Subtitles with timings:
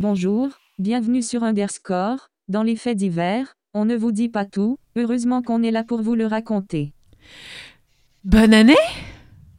[0.00, 0.48] Bonjour,
[0.78, 2.30] bienvenue sur Underscore.
[2.48, 6.00] Dans les faits divers, on ne vous dit pas tout, heureusement qu'on est là pour
[6.00, 6.94] vous le raconter.
[8.24, 8.72] Bonne année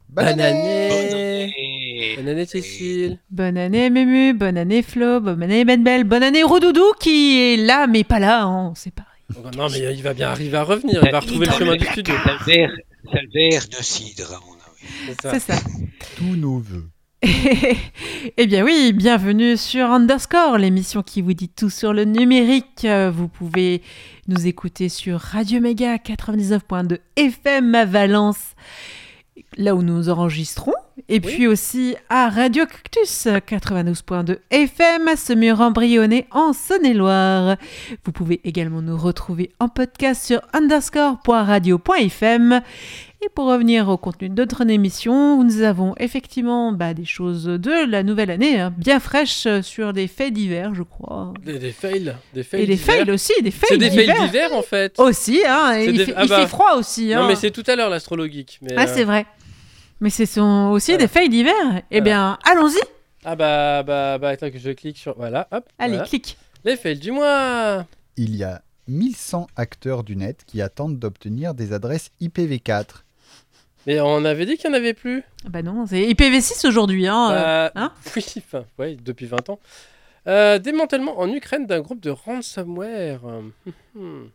[0.08, 2.14] Bonne année année.
[2.16, 6.42] Bonne année Cécile Bonne année Mému, bonne année Flo, bonne année Ben Belle, bonne année
[6.42, 9.06] Rodoudou qui est là mais pas là, hein, on sait pas.
[9.36, 11.86] Oh, Non mais il va bien arriver à revenir, il va retrouver le chemin du
[11.86, 12.16] studio.
[12.44, 12.66] C'est
[13.32, 14.42] verre, c'est de cidre.
[15.06, 15.30] C'est.
[15.30, 15.60] C'est ça.
[16.16, 16.88] Tous nos voeux.
[18.36, 22.84] eh bien oui, bienvenue sur Underscore, l'émission qui vous dit tout sur le numérique.
[22.84, 23.80] Euh, Vous pouvez
[24.26, 28.56] nous écouter sur Radio Méga 99.2 FM à Valence,
[29.56, 30.74] là où nous enregistrons.
[31.08, 37.56] Et puis aussi à Radio Cactus 92.2 FM à Semur-en-Brionnais en Saône-et-Loire.
[38.04, 42.62] Vous pouvez également nous retrouver en podcast sur underscore.radio.fm.
[43.24, 47.88] Et pour revenir au contenu de notre émission, nous avons effectivement bah, des choses de
[47.88, 51.32] la nouvelle année, hein, bien fraîches euh, sur des faits divers, je crois.
[51.44, 52.94] Des, des fails, des fails Et des d'hiver.
[52.96, 54.22] fails aussi, des fails C'est des fails divers.
[54.24, 54.98] d'hiver en fait.
[54.98, 56.40] Aussi, hein, et C'est il, des- fait, ah il bah.
[56.40, 57.14] fait froid aussi.
[57.14, 57.20] Hein.
[57.20, 58.58] Non mais c'est tout à l'heure l'astrologique.
[58.76, 59.24] Ah, euh, c'est vrai.
[60.00, 61.04] Mais ce sont aussi Voilà.
[61.06, 61.52] des fails d'hiver.
[61.92, 62.04] Eh Voilà.
[62.04, 62.80] bien, allons-y.
[63.24, 65.64] Ah bah bah bah attends que je clique sur voilà hop.
[65.78, 66.08] Allez, voilà.
[66.08, 66.36] clique.
[66.64, 67.84] Les fails du mois.
[68.16, 72.84] Il y a 1100 acteurs du net qui attendent d'obtenir des adresses IPv4.
[73.86, 75.24] Mais on avait dit qu'il n'y en avait plus.
[75.44, 77.06] Ah Bah non, c'est IPv6 aujourd'hui.
[77.06, 77.30] Hein.
[77.32, 77.70] euh.
[77.74, 79.58] Bah, hein oui, enfin, ouais, depuis 20 ans.
[80.28, 83.24] Euh, démantèlement en Ukraine d'un groupe de ransomware.
[83.24, 83.52] Hum,
[83.96, 84.30] hum.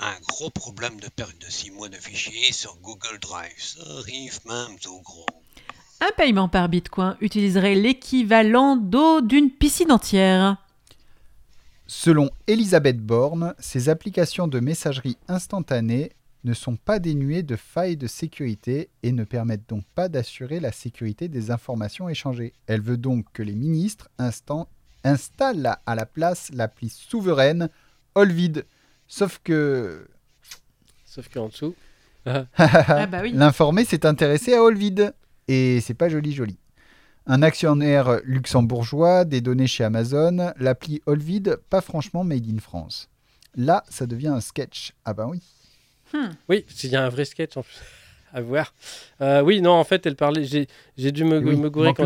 [0.00, 3.52] Un gros problème de perte de 6 mois de fichiers sur Google Drive.
[3.58, 5.26] Ça arrive même tout gros.
[6.00, 10.56] Un paiement par bitcoin utiliserait l'équivalent d'eau d'une piscine entière.
[11.88, 16.12] Selon Elisabeth Borne, ces applications de messagerie instantanée
[16.48, 20.72] ne sont pas dénuées de failles de sécurité et ne permettent donc pas d'assurer la
[20.72, 22.54] sécurité des informations échangées.
[22.66, 24.68] Elle veut donc que les ministres instant-
[25.04, 27.68] installent à la place l'appli souveraine
[28.14, 28.64] Olvid.
[29.06, 30.08] Sauf que
[31.04, 31.74] Sauf qu'en dessous.
[32.26, 33.32] Ah bah oui.
[33.34, 35.14] L'informé s'est intéressé à Olvid.
[35.48, 36.58] Et c'est pas joli joli.
[37.26, 43.08] Un actionnaire luxembourgeois, des données chez Amazon, l'appli Olvid, pas franchement made in France.
[43.54, 44.94] Là, ça devient un sketch.
[45.04, 45.42] Ah bah oui.
[46.48, 47.74] Oui, il y a un vrai sketch en plus.
[48.34, 48.74] À voir.
[49.22, 50.44] Euh, oui, non, en fait, elle parlait.
[50.44, 52.04] J'ai dû me, Oui, me gourer quand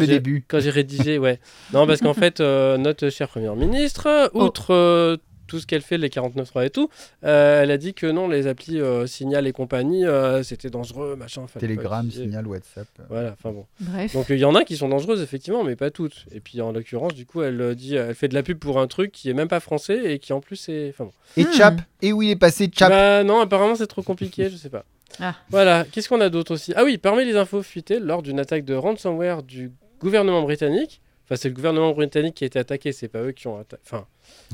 [0.61, 1.41] j'ai rédigé, ouais.
[1.73, 4.45] Non, parce qu'en fait, euh, notre chère première ministre, Oh.
[4.45, 5.17] outre euh,
[5.47, 6.89] tout ce qu'elle fait, les 49.3 et tout,
[7.25, 11.15] euh, elle a dit que non, les applis euh, Signal et compagnie, euh, c'était dangereux,
[11.17, 11.47] machin.
[11.53, 12.11] pas Telegram.
[12.11, 12.87] Signal, WhatsApp.
[13.11, 13.67] Voilà, enfin bon.
[13.81, 14.13] Bref.
[14.15, 16.27] Donc il y en a qui sont dangereuses, effectivement, mais pas toutes.
[16.33, 18.81] Et puis en l'occurrence, du coup, elle euh, dit, elle fait de la pub pour
[18.81, 20.89] un truc qui est même pas français et qui en plus est.
[20.91, 21.13] Enfin bon.
[21.37, 21.53] Et Hmm.
[21.53, 24.71] Chap Et où il est passé Chap Bah non, apparemment c'est trop compliqué, je sais
[24.71, 24.85] pas.
[25.21, 25.35] Ah.
[25.51, 26.73] Voilà, qu'est-ce qu'on a d'autre aussi?
[26.77, 29.71] Ah oui, parmi les infos fuitées lors d'une attaque de ransomware du
[30.01, 33.47] gouvernement britannique, enfin c'est le gouvernement britannique qui a été attaqué, c'est pas eux qui
[33.47, 33.83] ont attaqué.
[33.87, 34.07] Enfin,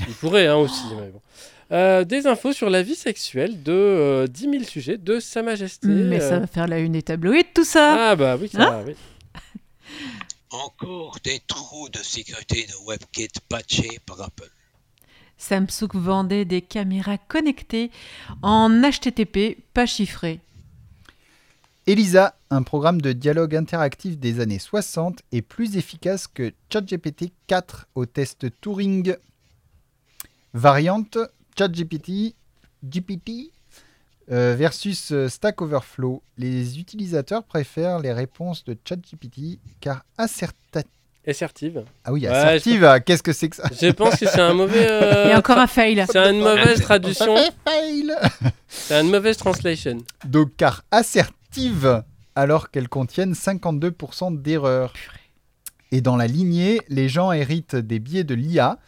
[0.06, 1.20] ils pourraient hein, aussi, mais bon.
[1.70, 5.88] Euh, des infos sur la vie sexuelle de euh, 10 000 sujets de Sa Majesté.
[5.88, 8.10] Mais euh, ça va faire la une des tabloïds, tout ça.
[8.10, 8.94] Ah bah oui, ça Hein va, oui.
[10.50, 14.48] Encore des trous de sécurité de WebKit patchés par Apple.
[15.36, 17.90] Samsung vendait des caméras connectées
[18.42, 20.40] en HTTP pas chiffré.
[21.88, 27.88] Elisa, un programme de dialogue interactif des années 60, est plus efficace que ChatGPT 4
[27.94, 29.16] au test Turing.
[30.53, 31.16] Variante
[31.56, 32.34] ChatGPT
[32.84, 33.53] GPT
[34.31, 36.22] euh, versus euh, Stack Overflow.
[36.37, 40.82] Les utilisateurs préfèrent les réponses de ChatGPT car asserta...
[41.26, 41.84] Assertive.
[42.05, 44.87] Ah oui, assertive, qu'est-ce que c'est que ça Je pense que c'est un mauvais.
[44.91, 46.05] euh, Et encore un fail.
[46.10, 47.34] C'est une mauvaise traduction.
[47.66, 48.15] Fail
[48.69, 49.96] C'est une mauvaise translation.
[50.26, 51.38] Donc car assertive
[52.34, 54.93] alors qu'elles contiennent 52% d'erreurs.
[55.90, 58.78] Et dans la lignée, les gens héritent des biais de l'IA,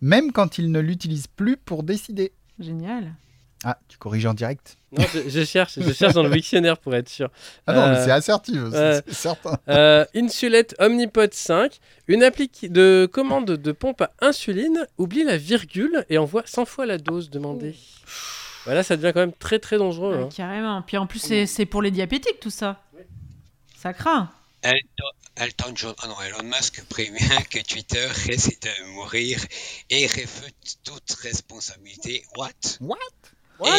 [0.00, 2.32] même quand ils ne l'utilisent plus pour décider.
[2.58, 3.14] Génial.
[3.64, 4.76] Ah, tu corriges en direct?
[4.92, 7.30] Non, je, je cherche, je cherche dans le dictionnaire pour être sûr.
[7.66, 9.00] Ah non, mais Euh, c'est assertive, c'est- ouais.
[9.06, 9.58] c'est certain.
[9.68, 16.04] Euh, Insulate Omnipod 5, une appli de commande de pompe à insuline, oublie la virgule
[16.10, 17.74] et envoie 100 fois la dose demandée.
[18.66, 20.16] Voilà, ça devient quand même très très dangereux.
[20.16, 20.28] Ouais, hein.
[20.36, 20.82] carrément.
[20.82, 22.82] Puis en plus, c'est c'est pour les diabétiques, tout ça.
[23.78, 24.30] Ça craint.
[24.62, 25.04] Elton,
[25.36, 29.38] Elton John, ah non, Elon Musk prévient que Twitter risque de mourir
[29.90, 32.24] et réfute toute responsabilité.
[32.36, 32.50] What?
[32.80, 32.96] What?
[33.60, 33.78] What?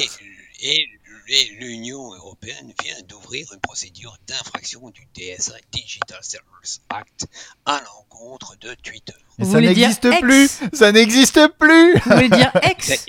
[0.61, 0.87] Et, et-
[1.29, 7.27] et l'Union européenne vient d'ouvrir une procédure d'infraction du DSA Digital Services Act
[7.65, 9.11] à l'encontre de Twitter.
[9.37, 10.21] Mais Vous ça n'existe ex?
[10.21, 13.05] plus Ça n'existe plus Vous voulez dire ex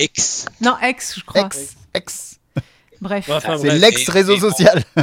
[0.00, 0.44] C'est X.
[0.44, 0.46] X.
[0.60, 1.42] Non, ex, je crois.
[1.46, 2.38] Ex, ex.
[3.00, 3.28] Bref.
[3.30, 3.70] Enfin, C'est et
[4.40, 4.50] bon.
[4.50, 4.82] social.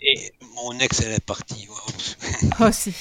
[0.00, 1.66] Et mon ex, elle est partie.
[2.60, 2.94] Aussi.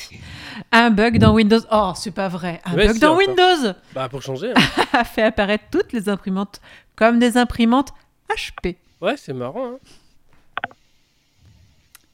[0.72, 1.60] Un bug dans Windows.
[1.72, 2.60] Oh, c'est pas vrai.
[2.66, 3.16] Un bug si, dans.
[3.18, 4.52] Windows Bah, pour changer.
[4.56, 4.86] hein.
[4.94, 6.60] a fait apparaître toutes les imprimantes
[6.96, 7.90] comme des imprimantes
[8.30, 8.78] HP.
[9.00, 9.74] Ouais, c'est marrant.
[9.74, 9.78] hein.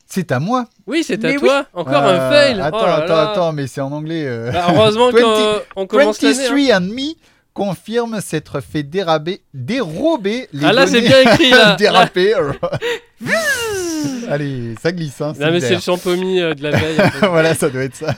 [0.06, 0.66] C'est à moi.
[0.86, 1.66] Oui, c'est à Mais toi.
[1.74, 2.62] Encore Euh, un fail.
[2.62, 3.32] Attends, Oh là attends, là.
[3.32, 4.26] attends, mais c'est en anglais.
[4.26, 4.52] euh.
[4.52, 6.38] Bah, heureusement 20 qu'on on commence l'année.
[6.40, 6.50] hein.
[6.50, 7.14] 23 and Me
[7.58, 11.76] confirme s'être fait déraber, dérober les Ah là, c'est données bien écrit là.
[11.76, 12.36] déraper.
[14.30, 15.20] Allez, ça glisse.
[15.22, 16.98] Hein, Non, mais c'est le champomis euh, de la veille.
[17.22, 18.16] voilà, ça doit être ça.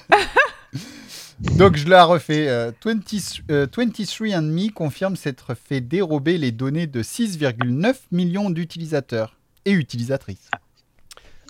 [1.55, 2.49] Donc je la refais.
[2.49, 2.99] Euh, 20
[3.49, 9.71] euh, 23 and Me confirme s'être fait dérober les données de 6,9 millions d'utilisateurs et
[9.71, 10.51] utilisatrices.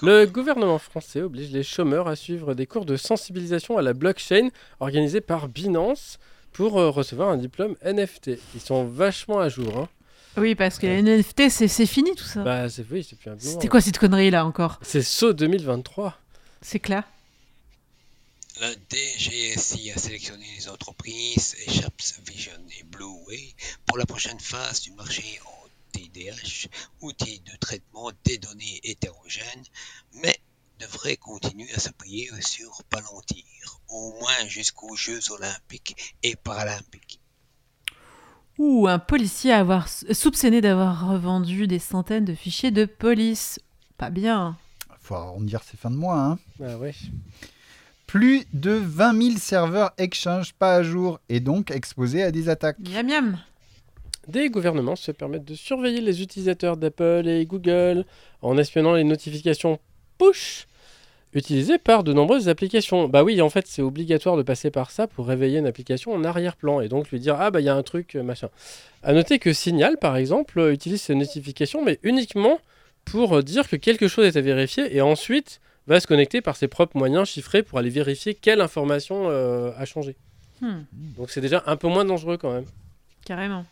[0.03, 4.49] Le gouvernement français oblige les chômeurs à suivre des cours de sensibilisation à la blockchain
[4.79, 6.19] organisés par Binance
[6.53, 8.31] pour euh, recevoir un diplôme NFT.
[8.55, 9.77] Ils sont vachement à jour.
[9.77, 9.89] hein.
[10.37, 12.43] Oui, parce que les NFT, c'est c'est fini tout ça.
[12.43, 14.79] Bah, c'est oui, c'est plus un C'était quoi cette connerie là encore?
[14.81, 16.17] C'est saut 2023.
[16.61, 17.03] C'est clair.
[18.61, 23.53] La DGSI a sélectionné les entreprises Chaps Vision et Blueway
[23.85, 26.67] pour la prochaine phase du marché en TDH,
[27.01, 29.63] outil de traitement des données hétérogènes,
[30.21, 30.37] mais
[30.79, 33.43] devrait continuer à s'appuyer sur Palantir,
[33.89, 37.19] au moins jusqu'aux Jeux olympiques et paralympiques.
[38.57, 43.59] Ou un policier à avoir soupçonné d'avoir revendu des centaines de fichiers de police.
[43.97, 44.57] Pas bien.
[44.99, 46.19] Faut arrondir ses fins de mois.
[46.19, 46.39] Hein.
[46.63, 46.93] Ah ouais.
[48.05, 52.79] Plus de 20 000 serveurs Exchange pas à jour et donc exposés à des attaques.
[52.79, 53.39] Miam miam.
[54.27, 58.05] Des gouvernements se permettent de surveiller les utilisateurs d'Apple et Google
[58.41, 59.79] en espionnant les notifications
[60.17, 60.67] push
[61.33, 63.07] utilisées par de nombreuses applications.
[63.07, 66.23] Bah oui, en fait, c'est obligatoire de passer par ça pour réveiller une application en
[66.23, 68.49] arrière-plan et donc lui dire ah bah il y a un truc euh, machin.
[69.03, 72.59] À noter que Signal par exemple euh, utilise ces notifications mais uniquement
[73.05, 76.55] pour euh, dire que quelque chose est à vérifier et ensuite va se connecter par
[76.55, 80.15] ses propres moyens chiffrés pour aller vérifier quelle information euh, a changé.
[80.61, 80.81] Hmm,
[81.17, 82.65] Donc c'est déjà un peu moins dangereux quand même.
[83.25, 83.65] carrément.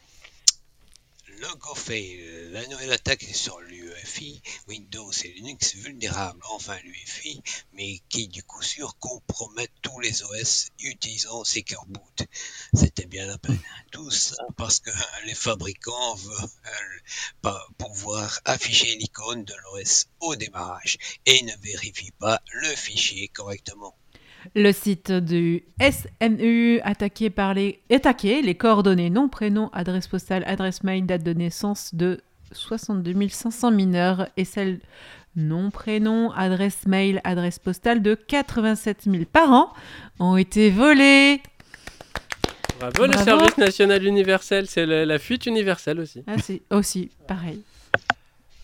[1.40, 7.44] Le GoFail, la nouvelle attaque sur l'UEFI, Windows et Linux vulnérables, enfin l'UEFI,
[7.74, 12.28] mais qui du coup sûr compromettent tous les OS utilisant Secure Boot.
[12.74, 13.60] C'était bien la peine.
[13.92, 14.90] Tout ça parce que
[15.26, 17.04] les fabricants veulent
[17.44, 20.98] pas pouvoir afficher l'icône de l'OS au démarrage
[21.28, 23.96] et ne vérifient pas le fichier correctement.
[24.56, 30.84] Le site du SNU attaqué par les attaqué les coordonnées nom prénom adresse postale adresse
[30.84, 32.22] mail date de naissance de
[32.52, 34.80] 62 500 mineurs et celle
[35.36, 39.72] nom prénom adresse mail adresse postale de 87 000 parents
[40.20, 41.42] ont été volés.
[42.80, 46.24] Bravo, le service national universel, c'est la fuite universelle aussi.
[46.28, 47.64] Ah, c'est aussi pareil.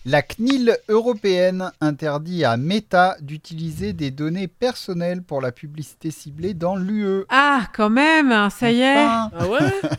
[0.06, 6.76] La CNIL européenne interdit à Meta d'utiliser des données personnelles pour la publicité ciblée dans
[6.76, 7.24] l'UE.
[7.30, 8.98] Ah, quand même, ça y est.
[8.98, 9.60] Enfin, Ah ouais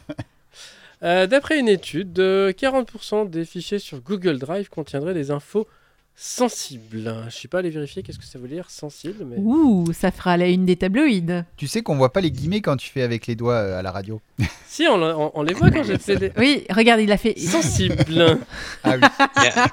[1.04, 5.68] Euh, D'après une étude, euh, 40% des fichiers sur Google Drive contiendraient des infos
[6.16, 7.26] sensibles.
[7.30, 10.38] Je sais pas aller vérifier qu'est-ce que ça veut dire sensible, mais Ouh, ça fera
[10.38, 11.44] la une des tabloïds.
[11.58, 13.82] tu sais qu'on voit pas les guillemets quand tu fais avec les doigts euh, à
[13.82, 14.22] la radio.
[14.68, 17.38] si on, on- on les voit quand j'ai fait des Oui, regarde, il a fait.
[17.40, 18.40] sensibles.
[18.84, 19.02] Ah oui.
[19.38, 19.68] Il y a,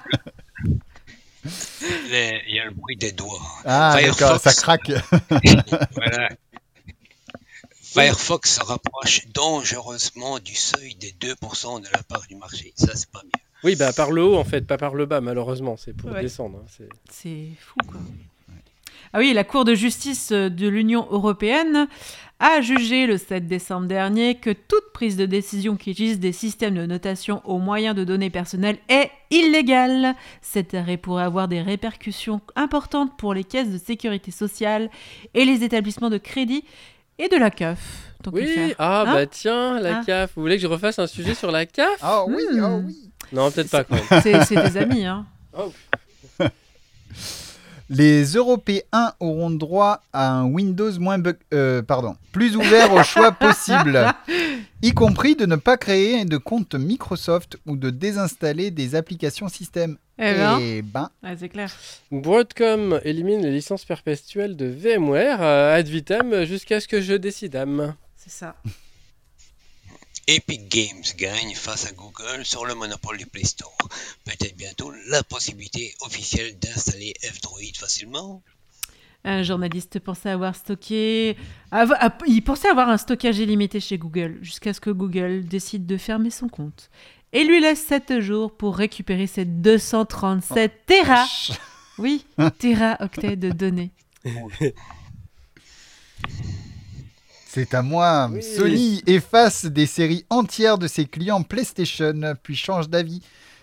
[2.11, 3.41] Les- il y a le bruit des doigts.
[3.65, 4.21] Ah Firefox.
[4.21, 4.91] d'accord, ça craque.
[5.97, 6.29] Voilà.
[7.83, 12.73] Firefox se rapproche dangereusement du seuil des 2% de la part du marché.
[12.77, 13.43] Ça, c'est pas bien.
[13.65, 16.21] Oui, bah par le haut en fait, pas par le bas malheureusement, c'est pour Ouais.
[16.23, 16.59] descendre.
[16.63, 18.01] hein, c'est- C'est fou, quoi.
[19.15, 21.87] Ah oui, la Cour de justice euh, de l'Union européenne
[22.41, 26.75] a jugé le 7 décembre dernier que toute prise de décision qui utilise des systèmes
[26.77, 30.15] de notation au moyen de données personnelles est illégale.
[30.41, 34.91] Cet arrêt pourrait avoir des répercussions importantes pour les caisses de sécurité sociale
[35.35, 36.65] et les établissements de crédit
[37.19, 37.79] et de la CAF.
[38.23, 40.03] tant Oui, ah Hein bah tiens, la Ah.
[40.05, 40.31] CAF.
[40.37, 41.99] Vous voulez que je refasse un sujet sur la CAF?
[42.03, 42.87] Ah oui, ah Hmm.
[42.87, 43.11] oui.
[43.33, 44.21] Non, peut-être pas.
[44.23, 45.25] C'est c'est des amis, hein.
[47.95, 53.33] Les Européens auront droit à un Windows moins bug- euh, pardon, plus ouvert au choix
[53.47, 54.03] possible,
[54.81, 59.99] y compris de ne pas créer de compte Microsoft ou de désinstaller des applications système.
[60.19, 61.71] Eh ben, Eh ben, ouais, c'est clair.
[62.11, 67.95] Broadcom élimine les licences perpétuelles de VMware euh, ad vitam jusqu'à ce que je décidame.
[68.17, 68.55] C'est ça.
[70.29, 73.77] Epic Games gagne face à Google sur le monopole du Play Store.
[74.25, 78.43] Peut-être bientôt la possibilité officielle d'installer F-Droid facilement.
[79.25, 81.37] Un journaliste pensait avoir stocké.
[82.27, 86.31] Il pensait avoir un stockage illimité chez Google, jusqu'à ce que Google décide de fermer
[86.31, 86.91] son compte.
[87.33, 91.25] Et lui laisse 7 jours pour récupérer ses 237 Tera.
[91.99, 92.25] Oui,
[92.59, 93.91] Tera octets de données.
[97.55, 98.31] C'est à moi.
[98.33, 98.43] Oui.
[98.43, 103.21] Sony efface des séries entières de ses clients PlayStation, puis change d'avis.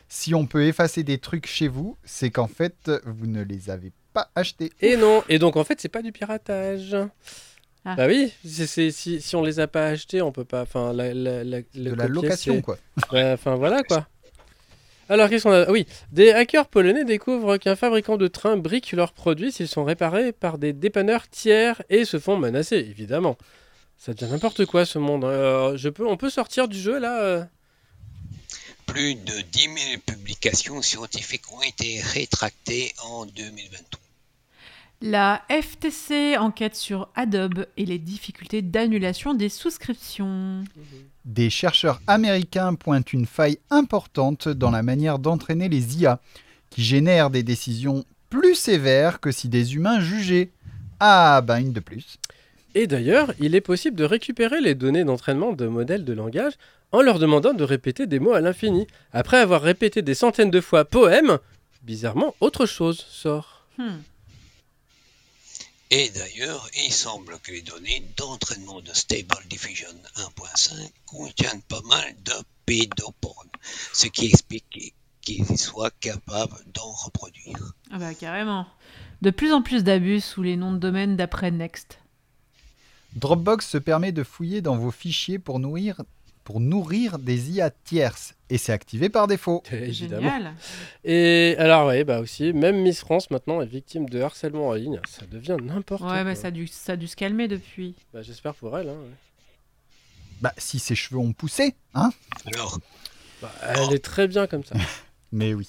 [0.07, 3.91] Si on peut effacer des trucs chez vous, c'est qu'en fait, vous ne les avez
[4.13, 4.71] pas achetés.
[4.81, 6.95] Et non, et donc en fait, c'est pas du piratage.
[7.83, 7.95] Ah.
[7.95, 8.91] Bah oui, si,
[9.21, 10.61] si on les a pas achetés, on peut pas.
[10.61, 12.77] Enfin, la, la, la- le de la location, quoi.
[13.11, 14.07] Ouais, Enfin, voilà quoi.
[15.11, 15.71] Alors, qu'est-ce qu'on a?
[15.71, 20.31] Oui, des hackers polonais découvrent qu'un fabricant de trains brique leurs produits s'ils sont réparés
[20.31, 23.35] par des dépanneurs tiers et se font menacer, évidemment.
[23.99, 25.25] Ça devient n'importe quoi ce monde.
[25.25, 27.43] Euh, je peux, on peut sortir du jeu là euh
[28.85, 29.75] Plus de 10 000
[30.05, 33.99] publications scientifiques ont été rétractées en 2023.
[35.01, 40.63] La FTC enquête sur Adobe et les difficultés d'annulation des souscriptions.
[41.25, 46.21] Des chercheurs américains pointent une faille importante dans la manière d'entraîner les IA,
[46.69, 50.51] qui génèrent des décisions plus sévères que si des humains jugeaient.
[51.01, 52.17] Ah, ben une de plus.
[52.79, 56.53] Et d'ailleurs, il est possible de récupérer les données d'entraînement de modèles de langage
[56.93, 58.87] en leur demandant de répéter des mots à l'infini.
[59.11, 61.39] Après avoir répété des centaines de fois poème,
[61.81, 63.65] bizarrement, autre chose sort.
[63.77, 63.97] Hmm.
[65.91, 72.15] Et d'ailleurs, il semble que les données d'entraînement de Stable Diffusion 1.5 contiennent pas mal
[72.23, 72.33] de
[72.65, 73.49] pédoporn,
[73.91, 77.73] ce qui explique qu'ils soient capables d'en reproduire.
[77.91, 78.67] Ah bah carrément.
[79.21, 81.99] De plus en plus d'abus sous les noms de domaine d'après Next.
[83.15, 86.01] Dropbox se permet de fouiller dans vos fichiers pour nourrir,
[86.43, 89.63] pour nourrir des IA tierces, et c'est activé par défaut.
[89.71, 90.21] Évidemment.
[90.21, 90.53] Génial.
[91.03, 94.99] Et alors, ouais, bah aussi, même Miss France maintenant est victime de harcèlement en ligne.
[95.07, 96.11] Ça devient n'importe quoi.
[96.13, 97.95] Ouais, mais ça a, dû, ça a dû se calmer depuis.
[98.13, 98.89] Bah, J'espère pour elle.
[98.89, 99.15] Hein, ouais.
[100.41, 102.11] Bah, si ses cheveux ont poussé, hein
[102.53, 102.79] Alors,
[103.41, 104.75] Bah, elle est très bien comme ça.
[105.31, 105.67] Mais oui.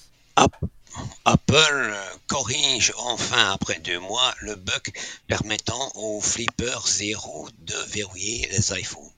[1.25, 1.93] Apple
[2.27, 4.93] corrige enfin après deux mois le bug
[5.27, 9.09] permettant au Flipper Zero de verrouiller les iPhones.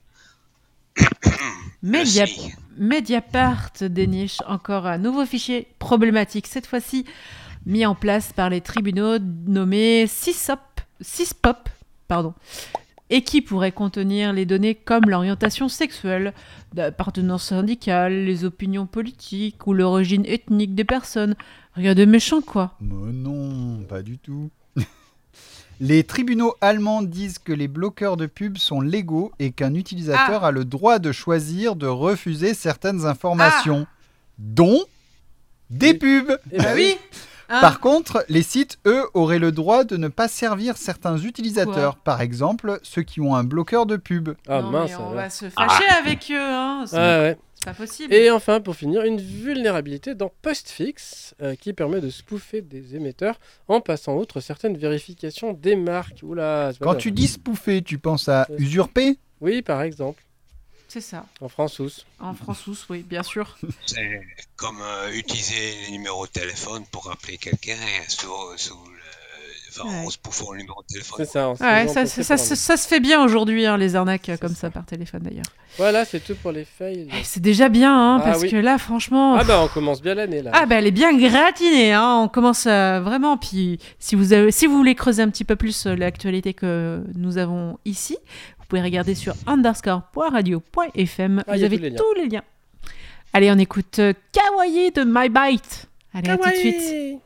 [2.78, 7.04] Mediapart déniche encore un nouveau fichier problématique, cette fois-ci
[7.66, 10.60] mis en place par les tribunaux nommés CISOP,
[11.00, 11.68] CISPOP,
[12.08, 12.34] pardon,
[13.10, 16.32] et qui pourrait contenir les données comme l'orientation sexuelle,
[16.74, 21.34] l'appartenance syndicale, les opinions politiques ou l'origine ethnique des personnes.
[21.74, 22.74] Rien de méchant, quoi.
[22.80, 24.50] Mais non, pas du tout.
[25.80, 30.52] Les tribunaux allemands disent que les bloqueurs de pubs sont légaux et qu'un utilisateur a
[30.52, 33.84] le droit de choisir de refuser certaines informations,
[34.38, 34.84] dont
[35.70, 36.38] des pubs.
[36.52, 36.96] Eh bah oui.
[37.48, 41.96] Hein Par contre, les sites, eux, auraient le droit de ne pas servir certains utilisateurs.
[41.96, 44.30] Par exemple, ceux qui ont un bloqueur de pub.
[44.48, 44.90] Ah Non, mince.
[44.90, 45.14] mais on alors.
[45.14, 46.84] va se fâcher avec eux, hein.
[46.86, 47.38] C'est Ah ouais.
[47.64, 48.12] pas possible.
[48.14, 53.38] Et enfin, pour finir, une vulnérabilité dans Postfix euh, qui permet de spoofer des émetteurs
[53.68, 56.20] en passant outre certaines vérifications des marques.
[56.22, 59.18] Oula, Quand tu dis spoofer, tu penses à usurper?
[59.40, 60.23] Oui, par exemple,
[60.94, 61.26] C'est ça.
[61.40, 61.80] en France
[62.20, 63.58] En France, oui, bien sûr.
[63.84, 64.20] C'est
[64.54, 67.74] comme euh, utiliser les numéros de téléphone pour appeler quelqu'un
[68.06, 68.94] sous, sous le...
[69.76, 70.06] Enfin, Ouais.
[70.06, 71.16] en se bouffant le numéro de téléphone.
[71.26, 71.50] C'est ça.
[71.50, 74.68] Ouais, ça, se fait bien aujourd'hui, hein, les arnaques euh, comme ça.
[74.68, 75.42] ça par téléphone d'ailleurs.
[75.78, 77.08] Voilà, c'est tout pour les fails.
[77.12, 78.50] Eh, C'est déjà bien, hein, Ah parce oui.
[78.52, 79.34] que là, franchement.
[79.34, 80.52] Ah bah on commence bien l'année là.
[80.54, 82.20] Ah bah elle est bien gratinée, hein.
[82.22, 83.36] on commence à vraiment.
[83.36, 87.02] Puis si vous, avez, si vous voulez creuser un petit peu plus euh, l'actualité que
[87.16, 88.16] nous avons ici,
[88.64, 91.44] vous pouvez regarder sur underscore.radio.fm.
[91.46, 92.42] Vous avez tous les, liens.
[93.34, 95.86] Allez, on écoute euh, Kawaii de My Bite.
[96.14, 97.20] Allez, à tout de suite.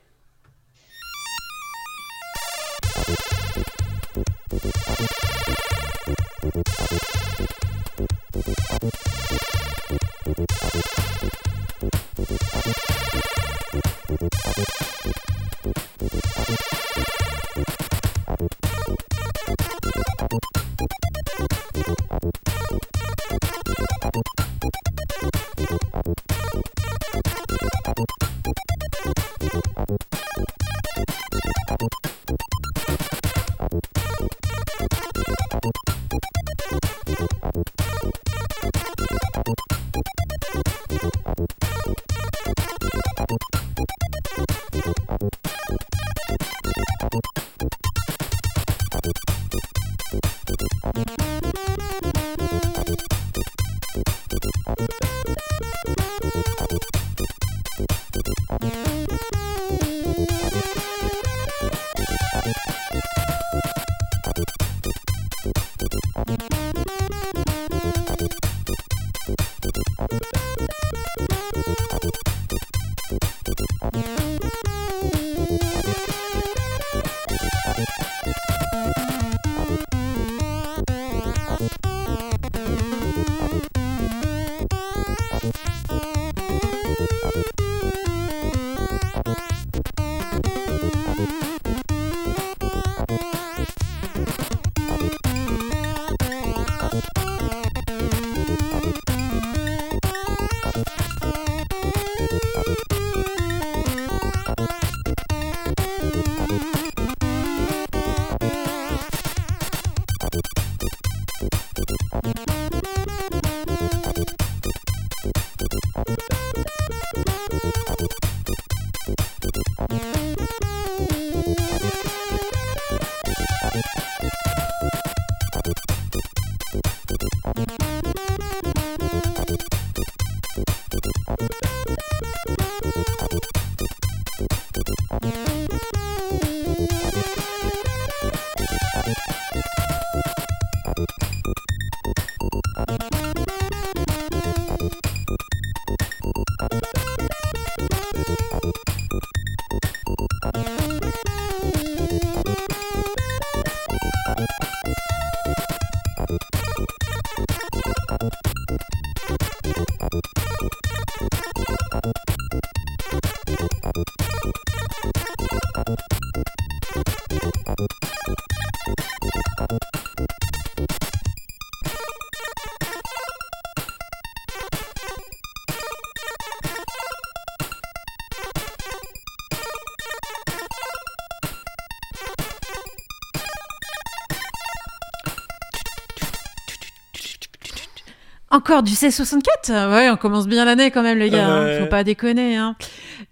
[188.51, 191.51] Encore du C64 Ouais, on commence bien l'année quand même, les gars.
[191.51, 191.77] Euh...
[191.77, 192.57] Hein, faut pas déconner.
[192.57, 192.77] Hein.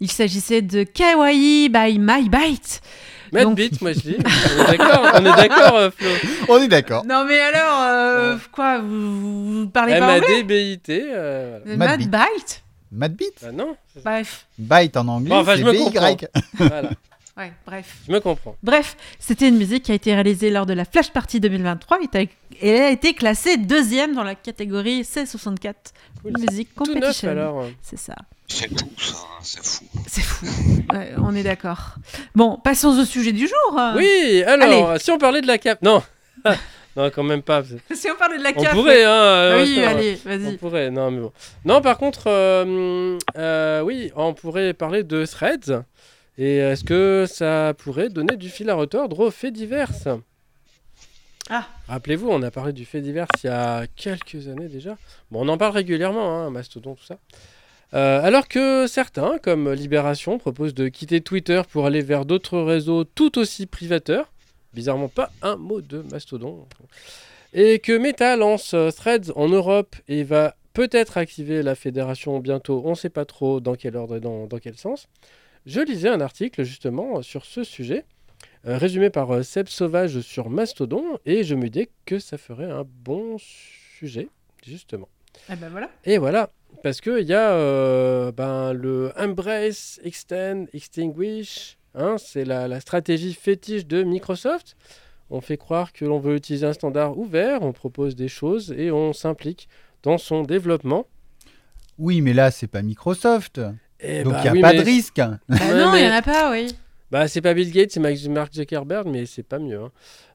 [0.00, 2.82] Il s'agissait de Kawaii by My Bite.
[3.32, 4.16] Mad Donc- Beat, moi je dis.
[4.58, 6.08] On est d'accord, on est d'accord, euh, Flo.
[6.48, 7.04] On est d'accord.
[7.04, 8.40] Non, mais alors, euh, Ouais.
[8.52, 11.02] quoi vous, vous parlez pas anglais M-A-D-B-I-T.
[11.12, 11.76] euh, voilà.
[11.76, 12.10] Mad Mad Beat.
[12.10, 12.62] Byte
[12.92, 14.46] Mad Beat Bah non, Bref.
[14.58, 15.78] Byte en anglais, Bon, enfin, c'est je me BY.
[16.54, 16.90] voilà,
[17.36, 17.96] Ouais, bref.
[18.06, 18.56] je me comprends.
[18.62, 22.16] Bref, c'était une musique qui a été réalisée lors de la Flash Party 2023 et
[22.16, 22.30] a- et
[22.62, 25.74] elle a été classée deuxième dans la catégorie C64
[26.32, 26.40] Cool.
[26.48, 27.30] Music Tout neuf Competition.
[27.30, 27.60] alors.
[27.62, 27.68] euh.
[27.82, 28.14] C'est ça.
[28.48, 29.84] C'est tout ça, hein, c'est fou.
[30.06, 30.46] C'est fou.
[30.92, 31.96] Ouais, on est d'accord.
[32.34, 33.80] Bon, passons au sujet du jour.
[33.96, 35.82] Oui, alors, si on parlait de la cap.
[35.82, 36.02] Non,
[36.96, 37.62] non, quand même pas.
[37.94, 38.72] Si on parlait de la On CAF.
[38.72, 39.10] pourrait, hein.
[39.10, 40.56] euh, Oui, ouais, allez, On vas-y.
[40.58, 41.32] pourrait, non, mais bon.
[41.64, 45.82] Non, par contre, euh, euh, oui, on pourrait parler de Threads.
[46.38, 49.90] Et est-ce que ça pourrait donner du fil à retordre aux faits divers?
[51.50, 51.66] Ah.
[51.88, 54.96] Rappelez-vous, on a parlé du fait divers il y a quelques années déjà.
[55.30, 57.18] Bon, on en parle régulièrement, hein, Mastodon, tout ça.
[57.94, 63.04] Euh, alors que certains, comme Libération, proposent de quitter Twitter pour aller vers d'autres réseaux
[63.04, 64.32] tout aussi privateurs.
[64.74, 66.66] Bizarrement, pas un mot de Mastodon.
[67.52, 72.82] Et que Meta lance euh, Threads en Europe et va peut-être activer la fédération bientôt,
[72.84, 75.08] on ne sait pas trop dans quel ordre et dans, quel sens.
[75.64, 78.04] Je lisais un article justement sur ce sujet,
[78.74, 82.84] résumé par euh, Seb Sauvage sur Mastodon, et je me disais que ça ferait un
[82.84, 84.28] bon sujet,
[84.66, 85.08] justement.
[85.52, 85.90] Eh ben voilà.
[86.04, 86.50] Et voilà,
[86.82, 93.34] parce qu'il y a euh, ben, le Embrace, Extend, Extinguish, hein, c'est la, la stratégie
[93.34, 94.76] fétiche de Microsoft.
[95.30, 98.90] On fait croire que l'on veut utiliser un standard ouvert, on propose des choses et
[98.90, 99.68] on s'implique
[100.02, 101.06] dans son développement.
[101.98, 103.60] Oui, mais là, c'est pas Microsoft.
[103.98, 105.16] Et Donc, il bah n'y a oui, pas mais- de risque.
[105.16, 106.68] Bah non, il mais- y en a pas, oui.
[107.12, 109.78] Bah, c'est pas Bill Gates, c'est Mark Zuckerberg, mais c'est pas mieux.
[109.80, 109.92] hein.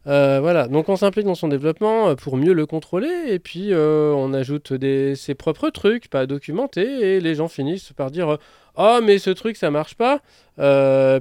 [0.07, 3.73] Euh, voilà, donc on s'implique dans son développement euh, pour mieux le contrôler, et puis
[3.73, 4.73] euh, on ajoute
[5.15, 8.37] ses propres trucs, pas documentés, et les gens finissent par dire
[8.75, 10.21] Ah, mais ce truc ça marche pas,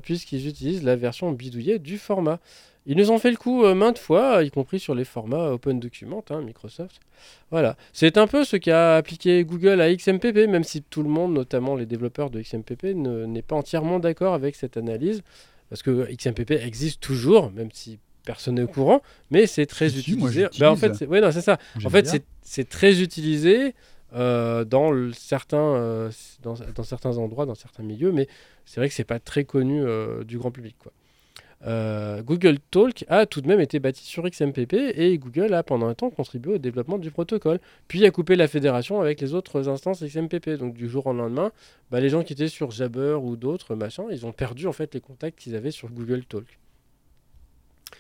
[0.01, 2.39] puisqu'ils utilisent la version bidouillée du format.
[2.87, 5.79] Ils nous ont fait le coup euh, maintes fois, y compris sur les formats Open
[5.79, 7.01] Document, hein, Microsoft.
[7.51, 11.35] Voilà, c'est un peu ce qu'a appliqué Google à XMPP, même si tout le monde,
[11.35, 15.23] notamment les développeurs de XMPP, ne- n'est pas entièrement d'accord avec cette analyse.
[15.69, 19.95] Parce que XMPP existe toujours, même si personne n'est au courant, mais c'est très Si,
[19.95, 20.43] moi, utilisé.
[20.45, 20.61] j'utilise.
[20.61, 21.59] Bah, en fait, c'est- ouais, non, c'est ça.
[21.85, 23.75] En fait, c'est- c'est très utilisé
[24.13, 26.11] euh, dans, le- certains, euh,
[26.43, 28.27] dans, dans certains endroits, dans certains milieux, mais
[28.65, 30.75] c'est vrai que c'est pas très connu euh, du grand public.
[30.81, 30.91] Quoi.
[31.67, 35.89] Euh, Google Talk a tout de même été bâti sur XMPP et Google a pendant
[35.89, 39.69] un temps contribué au développement du protocole, puis a coupé la fédération avec les autres
[39.69, 40.51] instances XMPP.
[40.59, 41.53] Donc du jour au lendemain,
[41.91, 44.95] bah, les gens qui étaient sur Jabber ou d'autres machin, ils ont perdu en fait
[44.95, 46.59] les contacts qu'ils avaient sur Google Talk.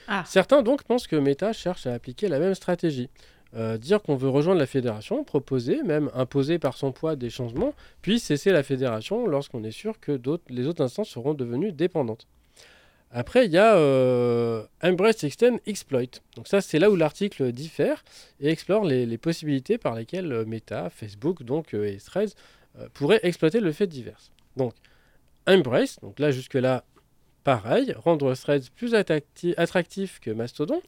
[0.08, 0.24] Ah.
[0.26, 3.10] Certains donc pensent que Meta cherche à appliquer la même stratégie.
[3.56, 7.74] Euh, dire qu'on veut rejoindre la fédération, proposer, même imposer par son poids des changements,
[8.00, 12.28] puis cesser la fédération lorsqu'on est sûr que les autres instances seront devenues dépendantes.
[13.12, 16.20] Après, il y a euh, Embrace Extend Exploit.
[16.36, 18.04] Donc ça, c'est là où l'article diffère
[18.38, 22.34] et explore les, possibilités par lesquelles euh, Meta, Facebook donc, euh, et Threads
[22.94, 24.20] pourraient exploiter le fait divers.
[24.56, 24.74] Donc,
[25.48, 26.84] Embrace, donc là jusque-là,
[27.42, 30.80] pareil, rendre Threads plus attracti- attractif que Mastodon,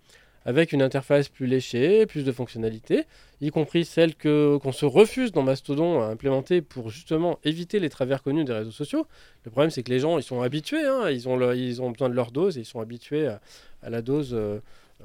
[0.44, 3.04] avec une interface plus léchée, plus de fonctionnalités,
[3.40, 7.88] y compris celles que- qu'on se refuse dans Mastodon à implémenter pour justement éviter les
[7.90, 9.06] travers connus des réseaux sociaux.
[9.44, 11.90] Le problème, c'est que les gens, ils sont habitués, hein, ils, ont le- ils ont
[11.90, 13.40] besoin de leur dose, et ils sont habitués à,
[13.82, 14.58] à la dose euh,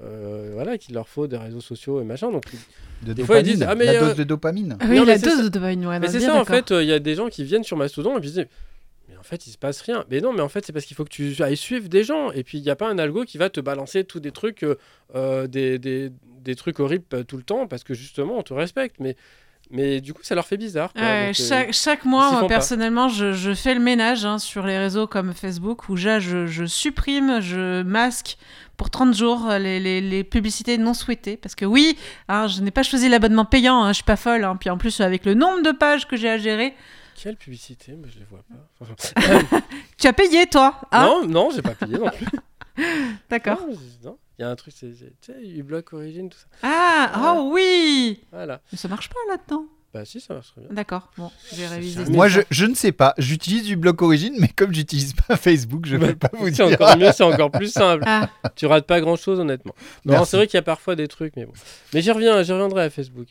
[0.03, 2.31] euh, voilà, qu'il leur faut des réseaux sociaux et machin.
[2.31, 2.43] Donc,
[3.03, 3.53] De Des fois, ils dopamine.
[3.59, 4.77] disent, ah, mais, la euh, dose de dopamine.
[4.79, 5.43] Ah oui, Non, mais la dose ça.
[5.43, 7.63] de dopamine, ouais, mais c'est ça, en fait, il y a des gens qui viennent
[7.63, 8.47] sur Mastodon et puis ils disent
[9.27, 10.03] fait, il se passe rien.
[10.09, 12.31] Mais non, mais en fait, c'est parce qu'il faut que tu ailles suivre des gens.
[12.31, 14.63] Et puis, il n'y a pas un algo qui va te balancer tous des trucs,
[14.63, 14.75] euh,
[15.15, 16.11] euh, des, des,
[16.41, 18.95] des trucs horribles euh, tout le temps parce que justement, on te respecte.
[18.99, 19.15] Mais,
[19.69, 20.93] mais du coup, ça leur fait bizarre.
[20.93, 21.01] quoi.
[21.01, 24.65] Ouais, Donc, euh, chaque, chaque mois, moi, personnellement, je, je fais le ménage hein, sur
[24.65, 28.37] les réseaux comme Facebook où je, je supprime, je masque
[28.77, 31.35] pour 30 jours les, les- les publicités non souhaitées.
[31.35, 31.97] Parce que oui,
[32.29, 34.43] hein, je n'ai pas choisi l'abonnement payant, hein, je suis pas folle.
[34.45, 34.55] hein.
[34.57, 36.73] Puis en plus, avec le nombre de pages que j'ai à gérer,
[37.21, 37.93] Quelle publicité?
[37.93, 38.55] Moi, je les vois pas.
[38.79, 39.59] Enfin,
[39.97, 41.05] tu as payé toi hein?
[41.05, 42.27] Non, non, j'ai pas payé non plus.
[43.29, 43.57] D'accord.
[43.71, 44.09] C'est-.
[44.39, 46.45] Il y a un truc, c'est c'est- tu sais, uBlock Origin, tout ça.
[46.61, 48.61] Ah, oh oui Voilà.
[48.71, 49.65] Mais ça marche pas là-dedans.
[49.93, 50.69] Bah, si, ça marche très bien.
[50.73, 51.99] D'accord, bon, je vais C'est réviser.
[52.01, 52.05] ça.
[52.05, 53.15] ce Moi, je, je ne sais pas.
[53.17, 56.45] J'utilise du bloc origine, mais comme j'utilise pas Facebook, je ne Bah, peux pas vous
[56.47, 56.65] C'est dire.
[56.67, 58.03] encore mieux, c'est encore plus simple.
[58.05, 58.29] Ah.
[58.55, 59.73] Tu rates pas grand chose, honnêtement.
[60.05, 61.53] Non, c'est vrai qu'il y a parfois des trucs, mais bon.
[61.95, 63.27] Mais j'y reviens, j'y reviendrai à Facebook.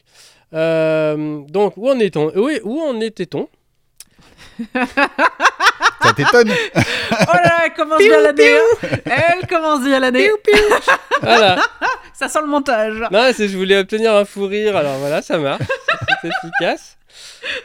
[0.54, 2.32] Euh, donc, où en est-on?
[2.34, 3.48] Oui, où en était-on?
[6.02, 8.88] Ça t'étonne Oh là là, elle commence bien l'année hein.
[9.04, 10.30] Elle commence bien l'année
[11.22, 11.62] Voilà.
[12.12, 13.02] Ça sent le montage.
[13.10, 15.62] Non, c'est je voulais obtenir un fou rire, alors voilà, ça marche,
[16.22, 16.96] c'est efficace.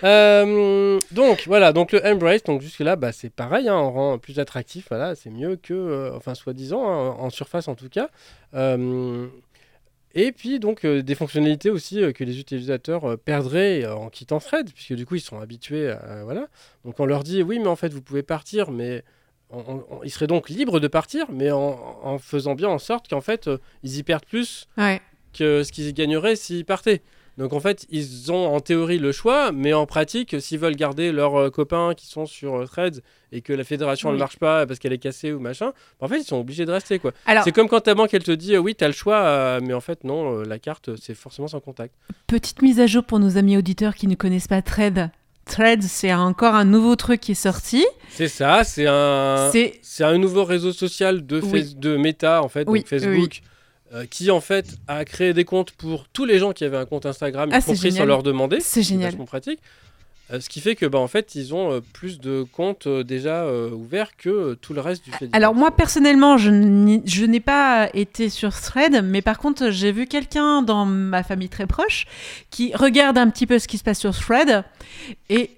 [0.04, 4.18] Euh, donc voilà, donc le Embrace, donc jusque là, bah, c'est pareil, hein, on rend
[4.18, 8.10] plus attractif, voilà, c'est mieux que, euh, enfin soi-disant, hein, en surface en tout cas.
[8.54, 9.28] Euh,
[10.15, 14.39] et puis donc euh, des fonctionnalités aussi euh, que les utilisateurs euh, perdraient en quittant
[14.39, 16.47] Thread, puisque du coup ils sont habitués à voilà.
[16.86, 19.04] Donc on leur dit oui, mais en fait vous pouvez partir, mais
[19.50, 22.80] on- on- on- ils seraient donc libres de partir, mais en, en faisant bien en
[22.80, 23.50] sorte qu'en fait
[23.84, 25.02] ils y perdent plus Ouais.
[25.34, 27.02] que ce qu'ils gagneraient s'ils partaient.
[27.38, 31.12] Donc en fait, ils ont en théorie le choix, mais en pratique, s'ils veulent garder
[31.12, 33.00] leurs euh, copains qui sont sur euh, Threads
[33.32, 34.15] et que la fédération Oui.
[34.15, 35.67] ne marche pas parce qu'elle est cassée ou machin,
[36.00, 37.12] bah, en fait, ils sont obligés de rester quoi.
[37.44, 39.74] C'est comme quand ta banque elle te dit euh, oui, tu as le choix, mais
[39.74, 41.94] en fait non, la carte c'est forcément sans contact.
[42.28, 45.10] petite mise à jour pour nos amis auditeurs qui ne connaissent pas Thread.
[45.46, 47.84] Thread, c'est encore un nouveau truc qui est sorti.
[48.10, 51.50] C'est ça, c'est un C'est c'est un nouveau réseau social de, Oui.
[51.62, 53.41] Face- de Meta en fait, Oui, donc Facebook.
[53.94, 56.86] Euh, qui en fait a créé des comptes pour tous les gens qui avaient un
[56.86, 58.60] compte Instagram, y Ah, c'est compris sans leur demander.
[58.62, 59.12] c'est génial.
[59.12, 59.60] vachement pratique.
[60.32, 63.46] Euh, ce qui fait que bah, en fait ils ont euh, plus de comptes déjà
[63.74, 65.36] ouverts que tout le reste du fait divers.
[65.36, 70.62] Alors moi personnellement, je n'ai pas été sur Thread, mais par contre j'ai vu quelqu'un
[70.62, 72.06] dans ma famille très proche
[72.50, 74.64] qui regarde un petit peu ce qui se passe sur Thread
[75.30, 75.52] et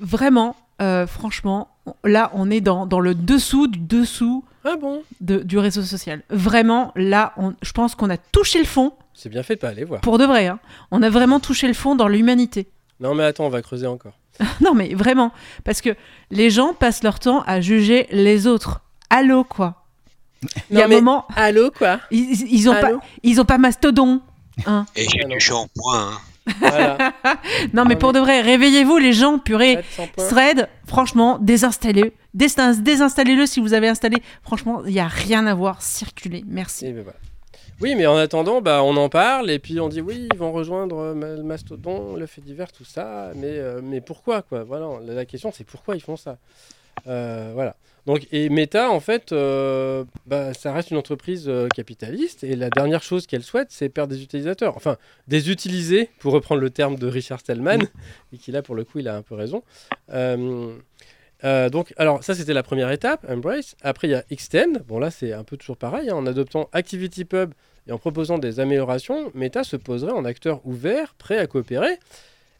[0.00, 1.68] vraiment, euh, franchement,
[2.04, 6.22] là on est dans, dans le dessous du dessous Ah bon de- du réseau social.
[6.30, 9.68] Vraiment, là, on- je pense qu'on a touché le fond C'est bien fait de pas
[9.68, 10.00] aller voir.
[10.00, 10.46] pour de vrai.
[10.46, 10.58] hein.
[10.90, 12.68] On a vraiment touché le fond dans l'humanité.
[13.00, 14.12] Non mais attends, on va creuser encore.
[14.60, 15.32] Non mais vraiment,
[15.64, 15.90] parce que
[16.30, 18.80] les gens passent leur temps à juger les autres.
[19.10, 19.84] Allô quoi.
[20.70, 22.92] Il y a un moment, Allô quoi ils, ils- ont pas,
[23.24, 24.20] ils ont pas mastodon.
[24.66, 24.86] hein.
[24.94, 26.12] Et j'ai du shampoing.
[26.12, 26.18] hein.
[26.60, 27.12] Voilà.
[27.72, 28.14] Non mais Ah pour oui.
[28.16, 29.78] de vrai, réveillez-vous les gens, purée.
[30.16, 32.12] Thread, franchement, désinstallez.
[32.34, 34.16] Déstin- Désinstallez-le si vous avez installé.
[34.42, 35.82] Franchement, il y a rien à voir.
[35.82, 36.44] Circulez.
[36.46, 36.86] Merci.
[36.86, 37.18] Et ben voilà.
[37.80, 40.50] Oui, mais en attendant, bah, on en parle et puis on dit oui, ils vont
[40.50, 43.30] rejoindre euh, le Mastodon, le fait divers, tout ça.
[43.36, 44.64] Mais, euh, mais pourquoi quoi?
[44.64, 46.38] Voilà, la question c'est pourquoi ils font ça?
[47.06, 47.76] Euh, voilà.
[48.06, 52.70] Donc, et Meta, en fait, euh, bah, ça reste une entreprise euh, capitaliste et la
[52.70, 54.76] dernière chose qu'elle souhaite, c'est perdre des utilisateurs.
[54.76, 57.80] Enfin, des utilisés, pour reprendre le terme de Richard Stallman,
[58.32, 59.62] et qui là, pour le coup, il a un peu raison.
[61.44, 63.76] Donc, alors, ça, c'était la première étape, Embrace.
[63.82, 64.80] Après, il y a Extend.
[64.86, 66.08] Bon, là, c'est un peu toujours pareil.
[66.08, 66.14] hein.
[66.16, 67.52] En adoptant ActivityPub
[67.86, 71.98] et en proposant des améliorations, Meta se poserait en acteur ouvert, prêt à coopérer,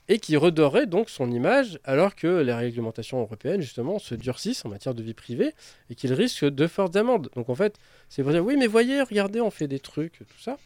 [0.09, 4.71] et qui redorerait donc son image, alors que les réglementations européennes, justement, se durcissent en
[4.71, 5.53] matière de vie privée,
[5.91, 7.29] et qu'il risque de fortes amendes.
[7.37, 7.77] Donc, en fait,
[8.09, 10.57] c'est pour dire, oui, mais voyez, regardez, on fait des trucs, tout ça.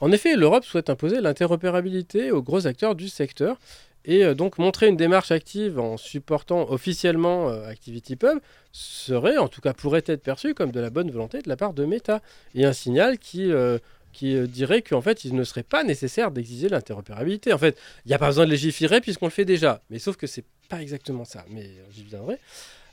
[0.00, 3.58] En effet, l'Europe souhaite imposer l'interopérabilité aux gros acteurs du secteur,
[4.04, 8.38] et euh, donc montrer une démarche active en supportant officiellement euh, ActivityPub
[8.72, 11.72] serait, en tout cas pourrait être perçu comme de la bonne volonté de la part
[11.72, 12.20] de Meta,
[12.54, 13.78] et un signal qui, euh,
[14.12, 17.52] qui euh, dirait qu'en fait il ne serait pas nécessaire d'exiger l'interopérabilité.
[17.52, 20.16] En fait, il n'y a pas besoin de légiférer puisqu'on le fait déjà, mais sauf
[20.16, 22.38] que c'est pas exactement ça, mais euh, j'y viendrai.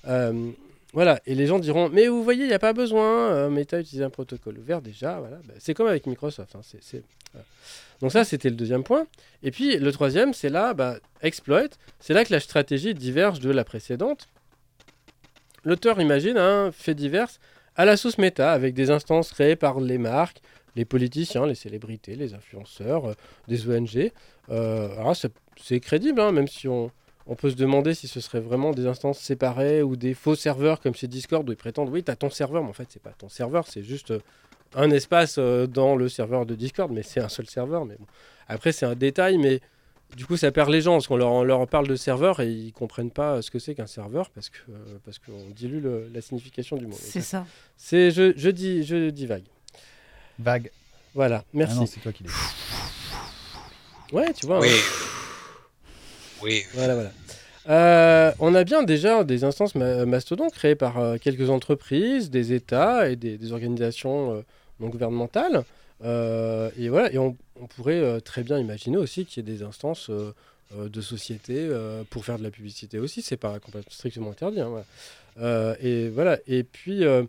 [0.07, 0.51] Euh,
[0.93, 4.01] voilà, et les gens diront, mais vous voyez, il n'y a pas besoin, Meta utilise
[4.01, 5.37] un protocole ouvert déjà, voilà.
[5.45, 6.55] Bah, c'est comme avec Microsoft.
[6.55, 6.61] hein.
[8.01, 9.05] Donc ça, c'était le deuxième point.
[9.43, 11.67] Et puis le troisième, c'est là, bah, exploit.
[11.99, 14.29] C'est là que la stratégie diverge de la précédente.
[15.63, 17.29] L'auteur imagine un fait divers
[17.75, 20.41] à la sauce méta, avec des instances créées par les marques,
[20.75, 23.13] les politiciens, les célébrités, les influenceurs, euh,
[23.47, 24.11] des ONG.
[24.49, 26.91] Euh, alors c'est- c'est crédible, hein, même si on,
[27.27, 30.79] on peut se demander si ce serait vraiment des instances séparées ou des faux serveurs
[30.79, 33.01] comme chez Discord où ils prétendent oui, tu as ton serveur, mais en fait, c'est
[33.01, 34.19] pas ton serveur, c'est juste euh,
[34.75, 37.85] un espace dans le serveur de Discord, mais c'est un seul serveur.
[37.85, 38.05] Mais bon.
[38.47, 39.59] Après, c'est un détail, mais
[40.15, 42.51] du coup, ça perd les gens parce qu'on leur, on leur parle de serveur et
[42.51, 46.09] ils comprennent pas ce que c'est qu'un serveur parce que euh, parce qu'on dilue le-
[46.13, 46.95] la signification du mot.
[46.99, 47.45] C'est ça.
[47.77, 49.43] C'est je, je dis je divague.
[49.43, 49.49] Vague.
[51.15, 51.73] Voilà, merci.
[51.77, 52.29] Ah non, c'est toi qui l'as.
[54.13, 54.59] ouais, tu vois.
[54.59, 54.69] Oui.
[56.41, 56.63] Oui.
[56.73, 57.11] Voilà, voilà.
[57.67, 62.53] Euh, on a bien déjà des instances ma- mastodon créées par euh, quelques entreprises, des
[62.53, 64.41] États et des, des organisations euh,
[64.79, 65.63] non gouvernementales.
[66.03, 69.57] Euh, et voilà, et on, on pourrait euh, très bien imaginer aussi qu'il y ait
[69.57, 70.33] des instances euh,
[70.77, 73.21] euh, de société euh, pour faire de la publicité aussi.
[73.21, 74.61] C'est pas complètement strictement interdit.
[74.61, 74.85] hein, voilà.
[75.41, 76.39] Euh, et voilà.
[76.47, 77.23] Et puis euh,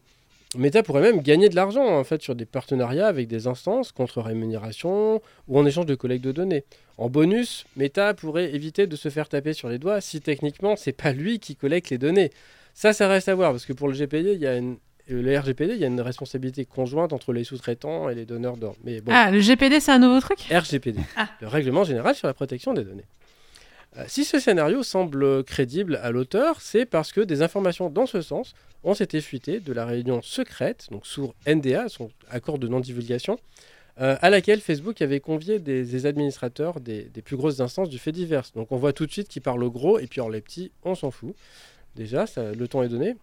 [0.56, 4.20] Meta pourrait même gagner de l'argent en fait sur des partenariats avec des instances contre
[4.20, 6.64] rémunération ou en échange de collecte de données.
[6.98, 10.92] En bonus, Meta pourrait éviter de se faire taper sur les doigts si techniquement c'est
[10.92, 12.30] pas lui qui collecte les données.
[12.74, 14.76] Ça, ça reste à voir parce que pour le GPD, il y a une
[15.10, 18.56] euh, le RGPD, il y a une responsabilité conjointe entre les sous-traitants et les donneurs
[18.56, 18.76] d'ordre.
[18.84, 20.38] Mais bon, Ah, le GPD, c'est un nouveau truc?
[20.52, 21.28] RGPD, Ah.
[21.40, 23.06] le règlement général sur la protection des données.
[23.96, 28.20] Euh, si ce scénario semble crédible à l'auteur, c'est parce que des informations dans ce
[28.22, 33.38] sens ont été fuitées de la réunion secrète, donc sous NDA, son accord de non-divulgation,
[34.00, 38.44] euh, à laquelle Facebook avait convié des, administrateurs des, plus grosses instances du fait divers.
[38.54, 40.70] Donc on voit tout de suite qu'ils parlent au gros, et puis alors les petits,
[40.84, 41.34] on s'en fout.
[41.96, 43.16] Déjà, le ton est donné.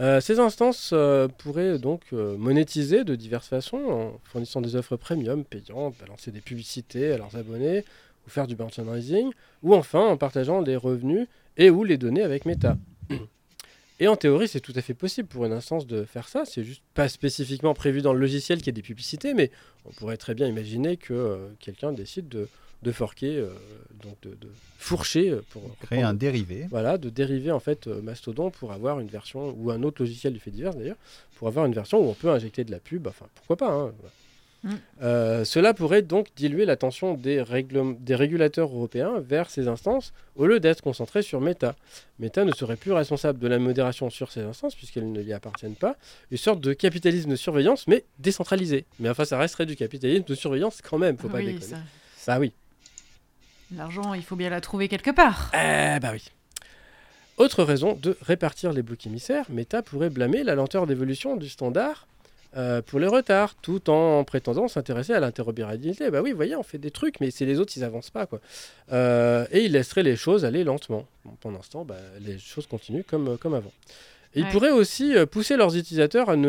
[0.00, 0.94] Euh, ces instances
[1.38, 7.12] pourraient donc monétiser de diverses façons en fournissant des offres premium payantes, balancer des publicités
[7.12, 7.84] à leurs abonnés
[8.26, 9.30] ou faire du merchandising,
[9.62, 12.76] ou enfin en partageant les revenus et ou les données avec Meta.
[13.98, 16.44] Et en théorie, c'est tout à fait possible pour une instance de faire ça.
[16.44, 19.50] C'est juste pas spécifiquement prévu dans le logiciel qu'il y ait des publicités, mais
[19.86, 22.46] on pourrait très bien imaginer que euh, quelqu'un décide de,
[22.82, 23.48] de forquer, euh,
[24.02, 26.66] donc de, de fourcher euh, pour Créer un dérivé.
[26.68, 30.40] voilà, de dériver en fait Mastodon pour avoir une version ou un autre logiciel du
[30.40, 30.98] fait divers d'ailleurs,
[31.36, 33.06] pour avoir une version où on peut injecter de la pub.
[33.06, 33.70] Enfin, pourquoi pas.
[33.72, 34.12] hein, voilà.
[35.02, 37.42] Euh, cela pourrait donc diluer l'attention des,
[38.00, 41.76] des régulateurs européens vers ces instances au lieu d'être concentré sur Meta.
[42.18, 45.76] Meta ne serait plus responsable de la modération sur ces instances puisqu'elles ne lui appartiennent
[45.76, 45.96] pas.
[46.30, 48.86] Une sorte de capitalisme de surveillance mais décentralisé.
[48.98, 51.66] Mais enfin, ça resterait du capitalisme de surveillance quand même, faut pas oui, déconner.
[52.16, 52.52] ça- Bah oui.
[53.74, 55.50] L'argent, il faut bien la trouver quelque part.
[55.54, 56.24] Eh bah oui.
[57.36, 62.06] Autre raison de répartir les blocs émissaires, Meta pourrait blâmer la lenteur d'évolution du standard
[62.56, 66.10] euh, pour les retards, tout en prétendant s'intéresser à l'interopérabilité.
[66.10, 68.26] Bah oui, vous voyez, on fait des trucs, mais c'est les autres, ils avancent pas,
[68.26, 68.40] quoi.
[68.92, 71.06] Euh, et il laisserait les choses aller lentement.
[71.24, 73.72] Bon, pendant ce temps, bah, les choses continuent comme, comme avant.
[74.34, 76.48] Et Ils pourraient aussi euh, pousser leurs utilisateurs à ne,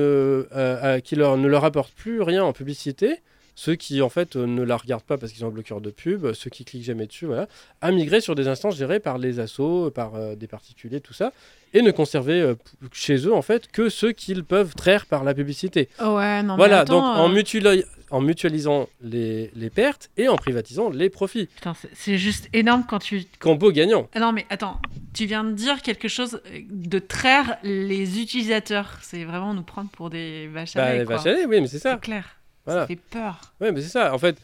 [0.54, 3.22] euh, à- qui leur, ne leur apportent plus rien en publicité,
[3.60, 5.90] ceux qui en fait euh, ne la regardent pas parce qu'ils ont un bloqueur de
[5.90, 7.48] pub, ceux qui cliquent jamais dessus, voilà,
[7.82, 11.34] à migrer sur des instances gérées par les assos, par euh, des particuliers, tout ça,
[11.74, 12.54] et ne conserver euh,
[12.92, 15.90] chez eux en fait que ceux qu'ils peuvent traire par la publicité.
[16.00, 20.12] Oh ouais, non, mais voilà, attends, donc en, euh, mutuali- en mutualisant les, les pertes
[20.18, 21.48] et en privatisant les profits.
[21.48, 23.24] putain, c'est- juste énorme quand tu.
[23.40, 24.08] Combo gagnant.
[24.14, 24.80] Ah non, mais attends,
[25.16, 29.00] tu viens de dire quelque chose euh, de traire les utilisateurs.
[29.02, 31.16] C'est vraiment nous prendre pour des vaches à Bah, lait, les quoi.
[31.18, 31.96] vaches à lait, oui, mais c'est ça.
[31.96, 32.37] C'est clair.
[32.68, 32.82] Voilà.
[32.82, 33.54] Ça fait peur.
[33.60, 34.14] Ouais, mais c'est ça.
[34.14, 34.38] En fait,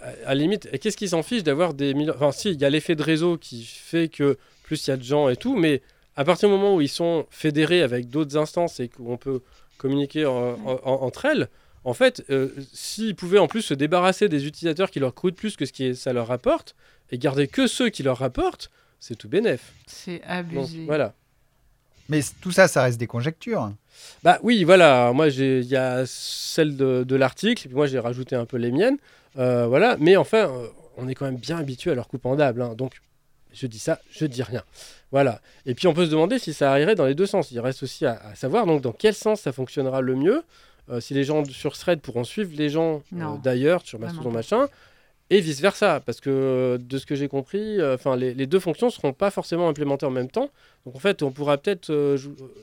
[0.00, 2.12] à, la limite, qu'est-ce qui s'en fiche d'avoir des millions.
[2.14, 4.96] Enfin, si, il y a l'effet de réseau qui fait que plus il y a
[4.96, 5.82] de gens et tout, mais
[6.16, 9.40] à partir du moment où ils sont fédérés avec d'autres instances et qu'on peut
[9.78, 11.48] communiquer en- en- en- entre elles,
[11.84, 15.56] en fait, euh, s'ils pouvaient en plus se débarrasser des utilisateurs qui leur coûtent plus
[15.56, 16.74] que ce que ça leur rapporte
[17.10, 19.72] et garder que ceux qui leur rapportent, c'est tout bénef.
[19.86, 20.84] C'est Donc, abusé.
[20.84, 21.14] voilà.
[22.08, 23.70] Mais tout ça, ça reste des conjectures.
[24.22, 25.12] Bah oui, voilà.
[25.12, 28.44] Moi, j'ai- il y a celle de, de l'article, et puis moi, j'ai rajouté un
[28.44, 28.96] peu les miennes.
[29.38, 29.96] Euh, voilà.
[29.98, 30.66] Mais enfin, euh,
[30.96, 32.62] on est quand même bien habitué à leur coupe en dable.
[32.62, 32.74] hein.
[32.76, 32.92] Donc,
[33.52, 34.62] je dis ça, je dis rien.
[35.12, 35.40] Voilà.
[35.64, 37.50] Et puis, on peut se demander si ça irait dans les deux sens.
[37.50, 40.42] Il reste aussi à, à savoir donc dans quel sens ça fonctionnera le mieux.
[40.90, 43.02] Euh, si les gens sur Thread pourront suivre les gens
[43.34, 44.36] euh, d'ailleurs sur Mastodon pas.
[44.36, 44.68] machin.
[45.28, 48.46] Et vice versa, parce que euh, de ce que j'ai compris, euh, enfin les, les
[48.46, 50.50] deux fonctions seront pas forcément implémentées en même temps.
[50.84, 52.16] Donc en fait, on pourra peut-être euh,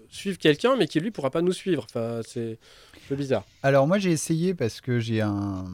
[0.10, 1.86] suivre quelqu'un, mais qui lui pourra pas nous suivre.
[1.90, 2.58] Enfin, c'est
[2.96, 3.44] un peu bizarre.
[3.64, 5.66] Alors moi j'ai essayé parce que j'ai un...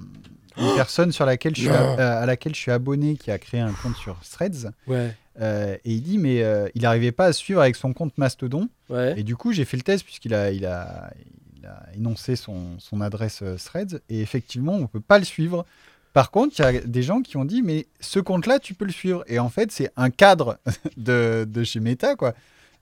[0.57, 3.37] une personne sur laquelle je suis a- euh, à laquelle je suis abonné qui a
[3.37, 5.13] créé un compte sur Threads Ouais.
[5.41, 8.67] euh, et il dit mais euh, il n'arrivait pas à suivre avec son compte Mastodon
[8.89, 9.13] Ouais.
[9.15, 11.13] et du coup j'ai fait le test puisqu'il a, il a,
[11.55, 15.67] il a énoncé son, son adresse euh, Threads et effectivement on peut pas le suivre.
[16.13, 18.85] Par contre, il y a des gens qui ont dit mais ce compte-là tu peux
[18.85, 20.57] le suivre et en fait c'est un cadre
[20.97, 22.33] de, de chez Meta quoi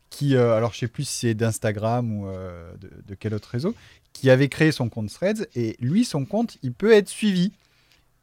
[0.10, 3.50] qui euh, alors je sais plus si c'est d'Instagram ou euh, de, de quel autre
[3.50, 3.76] réseau
[4.14, 7.52] qui avait créé son compte Threads et lui son compte il peut être suivi.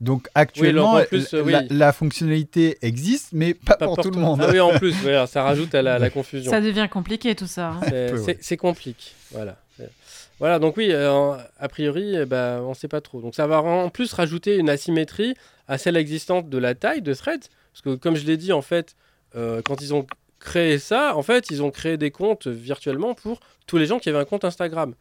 [0.01, 1.67] Donc actuellement plus, euh, la, oui.
[1.71, 4.41] la fonctionnalité existe mais pas, Pas pour, tout le monde.
[4.43, 6.51] Ah oui, en plus, voilà, ça rajoute à la, la confusion.
[6.51, 7.69] Ça devient compliqué tout ça.
[7.69, 7.81] hein.
[7.91, 8.37] Ouais.
[8.41, 9.13] c'est compliqué.
[9.31, 9.57] Voilà.
[10.39, 13.21] Voilà, donc oui, euh, a priori, eh ben, on ne sait pas trop.
[13.21, 15.35] Donc ça va en plus rajouter une asymétrie
[15.69, 17.49] à celle existante de la taille de Threads.
[17.73, 18.95] Parce que comme je l'ai dit, en fait,
[19.37, 20.07] euh, quand ils ont
[20.39, 24.09] créé ça, en fait, ils ont créé des comptes virtuellement pour tous les gens qui
[24.09, 24.95] avaient un compte Instagram.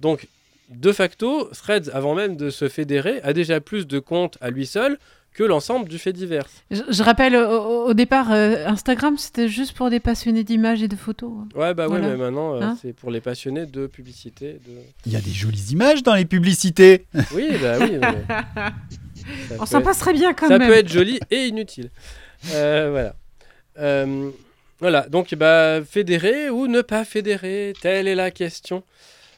[0.00, 0.28] Donc,
[0.68, 4.66] de facto, Threads, avant même de se fédérer, a déjà plus de comptes à lui
[4.66, 4.98] seul
[5.34, 6.46] que l'ensemble du fait divers.
[6.70, 10.96] Je, je rappelle, au, départ, euh, Instagram, c'était juste pour des passionnés d'images et de
[10.96, 11.30] photos.
[11.40, 11.48] hein.
[11.58, 12.06] Ouais, bah Voilà.
[12.06, 14.54] ouais, mais maintenant, euh, Hein c'est pour les passionnés de publicité.
[14.66, 14.72] De...
[15.06, 17.06] Il y a des jolies images dans les publicités.
[17.34, 17.98] Oui, bah oui.
[18.00, 18.24] mais-
[19.48, 20.68] Ça On s'en être- passerait bien quand ça même.
[20.68, 21.90] peut être joli et inutile.
[22.52, 23.14] Euh, voilà.
[23.78, 24.30] Euh,
[24.80, 28.82] voilà, donc bah, fédérer ou ne pas fédérer, telle est la question.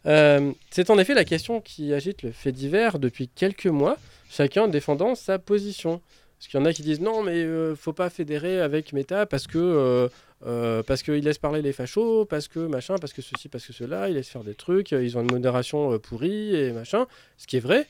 [0.07, 3.97] Euh, c'est en effet la question qui agite le fait divers depuis quelques mois,
[4.31, 6.01] chacun défendant sa position.
[6.39, 9.25] Parce qu'il y en a qui disent non, mais euh, faut pas fédérer avec Meta
[9.25, 10.09] parce que euh,
[10.47, 13.73] euh, parce qu'ils laissent parler les fachos, parce que machin, parce que ceci, parce que
[13.73, 17.07] cela, ils laissent faire des trucs, ils ont une modération euh, pourrie et machin,
[17.39, 17.87] ce qui est vrai.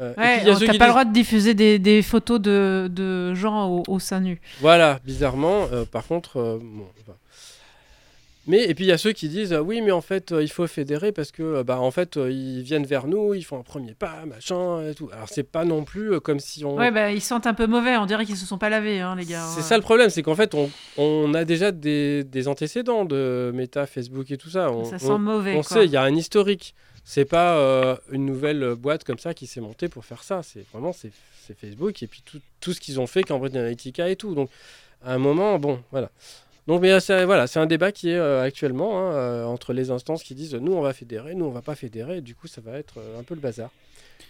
[0.00, 3.82] Euh, Ouais, t'as pas le droit de diffuser des, des photos de, de gens au,
[3.86, 4.40] au sein nu.
[4.60, 5.68] Voilà, bizarrement.
[5.70, 6.86] euh, par contre, euh, bon.
[8.50, 10.42] Mais et puis il y a ceux qui disent euh, oui, mais en fait, euh,
[10.42, 13.42] il faut fédérer parce que euh, bah en fait, euh, ils viennent vers nous, ils
[13.44, 15.08] font un premier pas, machin et tout.
[15.12, 16.76] Alors c'est pas non plus comme si on.
[16.76, 19.14] Ouais, bah ils sentent un peu mauvais, on dirait qu'ils se sont pas lavés, hein,
[19.16, 19.46] les gars.
[19.54, 23.50] C'est ça le problème, c'est qu'en fait, on, on a déjà des, des antécédents de
[23.54, 24.70] Meta, Facebook et tout ça.
[24.70, 25.52] On, Ça on- sent mauvais.
[25.56, 25.78] on quoi.
[25.78, 26.74] sait, il y a un historique.
[27.04, 30.42] C'est pas une nouvelle boîte comme ça qui s'est montée pour faire ça.
[30.42, 31.10] C'est vraiment c'est
[31.46, 34.34] c'est Facebook et puis tout, tout ce qu'ils ont fait Cambridge Analytica et tout.
[34.34, 34.50] Donc
[35.02, 36.10] à un moment, bon, voilà.
[36.70, 39.90] Donc euh, c'est voilà, c'est un débat qui est euh, actuellement hein, euh, entre les
[39.90, 42.20] instances qui disent nous on va fédérer, nous on va pas fédérer.
[42.20, 43.70] Du coup, ça va être un peu le bazar.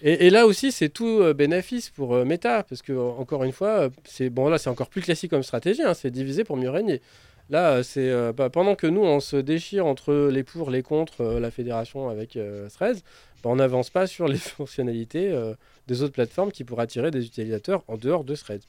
[0.03, 4.48] Et, là aussi, c'est tout bénéfice pour Meta parce que encore une fois, c'est bon
[4.48, 5.83] là, c'est encore plus classique comme stratégie.
[5.83, 7.03] hein, c'est diviser pour mieux régner.
[7.50, 11.50] Là, c'est bah, pendant que nous, on se déchire entre les pour, les contre, la
[11.50, 13.03] fédération avec euh, Threads,
[13.44, 15.38] bah, on n'avance pas sur les fonctionnalités
[15.87, 18.64] des autres plateformes qui pourraient attirer des utilisateurs en dehors de Threads.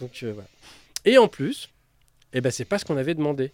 [0.00, 0.24] Donc.
[1.04, 1.68] Et en plus,
[2.32, 3.52] eh ben, c'est pas ce qu'on avait demandé.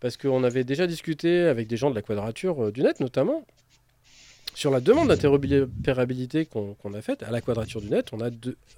[0.00, 3.44] Parce qu'on avait déjà discuté avec des gens de la quadrature euh, du net, notamment,
[4.54, 8.08] sur la demande d'interopérabilité qu'on a faite à la quadrature du net.
[8.12, 8.30] On a,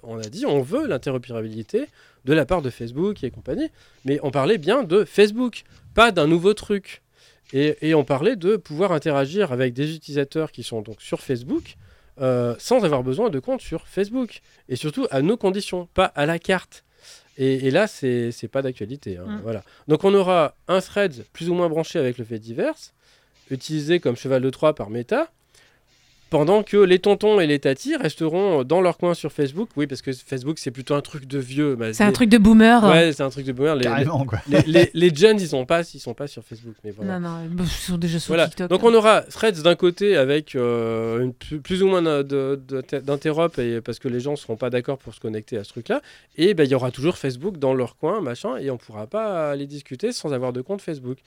[0.03, 1.85] on a dit on veut l'interopérabilité
[2.25, 3.69] de la part de Facebook et compagnie.
[4.05, 5.63] Mais on parlait bien de Facebook,
[5.93, 7.01] pas d'un nouveau truc.
[7.53, 11.75] Et, et on parlait de pouvoir interagir avec des utilisateurs qui sont donc sur Facebook
[12.21, 14.41] euh, sans avoir besoin de compte sur Facebook.
[14.69, 16.83] Et surtout à nos conditions, pas à la carte.
[17.37, 19.17] Et, et là, c'est pas d'actualité.
[19.17, 19.39] hein, Mm.
[19.43, 19.63] Voilà.
[19.87, 22.75] Donc on aura un thread plus ou moins branché avec le fait divers,
[23.49, 25.31] utilisé comme cheval de Troie par Meta,
[26.33, 29.69] pendant que les tontons et les tatis resteront dans leur coin sur Facebook.
[29.77, 31.75] Oui, parce que Facebook, c'est plutôt un truc de vieux.
[31.75, 32.83] Bah, C'est un les- truc de boomer.
[32.83, 33.75] Ouais, c'est un truc de boomer.
[33.75, 34.39] Les, Carrément, quoi.
[34.49, 36.73] les, les- les jeunes, ils sont pas, ils sont pas sur Facebook.
[36.83, 37.19] Mais voilà.
[37.19, 38.47] Non, non, bah, ils sont déjà sur Voilà.
[38.47, 38.67] TikTok.
[38.67, 38.87] Donc hein.
[38.89, 44.07] on aura Threads d'un côté avec euh, une plus, ou moins d'interop et parce que
[44.07, 46.01] les gens seront pas d'accord pour se connecter à ce truc-là.
[46.37, 49.51] Et ben, il y aura toujours Facebook dans leur coin, machin, et on pourra pas
[49.51, 51.19] aller discuter sans avoir de compte Facebook.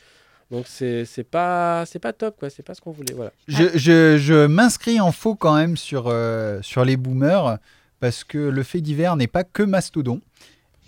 [0.50, 3.14] Donc c'est c'est pas c'est pas top quoi, c'est pas ce qu'on voulait.
[3.14, 3.32] Voilà.
[3.48, 7.58] Je, je- je m'inscris en faux quand même sur, euh, sur les boomers
[7.98, 10.20] parce que le fait divers n'est pas que Mastodon.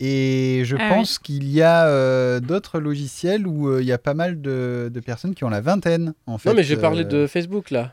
[0.01, 3.99] Et je Ah pense qu'il y a euh, d'autres logiciels où euh, il y a
[3.99, 6.15] pas mal de, de personnes qui ont la vingtaine.
[6.29, 7.93] En fait, non mais j'ai euh, parlé de Facebook là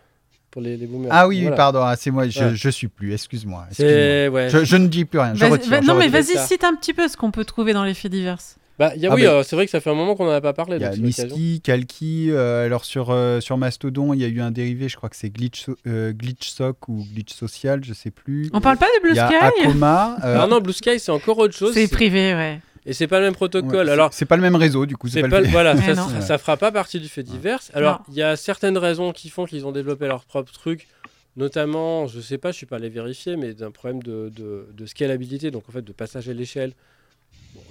[0.51, 1.09] pour les, les boomers.
[1.11, 3.65] Ah oui, pardon, ah, c'est moi, je, je suis plus, excuse-moi.
[3.71, 4.49] C'est ouais.
[4.51, 5.81] Je, je ne dis plus rien, je retire.
[5.81, 8.11] je non, mais vas-y, cite un petit peu ce qu'on peut trouver dans les faits
[8.11, 8.37] divers.
[8.77, 10.15] Bah, il y a, Ah oui, ben, euh, c'est vrai que ça fait un moment
[10.15, 10.75] qu'on n'en a pas parlé.
[10.75, 10.91] Il y a.
[10.95, 14.97] Misty, Kalki, euh, alors sur, euh, sur Mastodon, il y a eu un dérivé, je
[14.97, 18.49] crois que c'est Glitch, so- euh, Glitch Soc ou Glitch Social, je sais plus.
[18.53, 20.17] On parle pas de Blue Il y a Sky Akoma.
[20.25, 21.73] euh, Ah non, Blue Sky c'est encore autre chose.
[21.73, 22.59] C'est privé, ouais.
[22.85, 23.87] Et c'est pas le même ouais, protocole.
[23.87, 25.07] c'est- Alors c'est pas le même réseau, du coup.
[25.07, 25.47] C'est pas, pas, le...
[25.47, 26.07] voilà, Ouais, ça, non.
[26.09, 27.59] ça, ça fera pas partie du fait divers.
[27.73, 28.05] Alors, Non.
[28.09, 30.87] il y a certaines raisons qui font qu'ils ont développé leur propre truc,
[31.35, 34.85] notamment, je sais pas, je suis pas allé vérifier, mais d'un problème de, de, de
[34.85, 36.73] scalabilité, donc en fait de passage à l'échelle.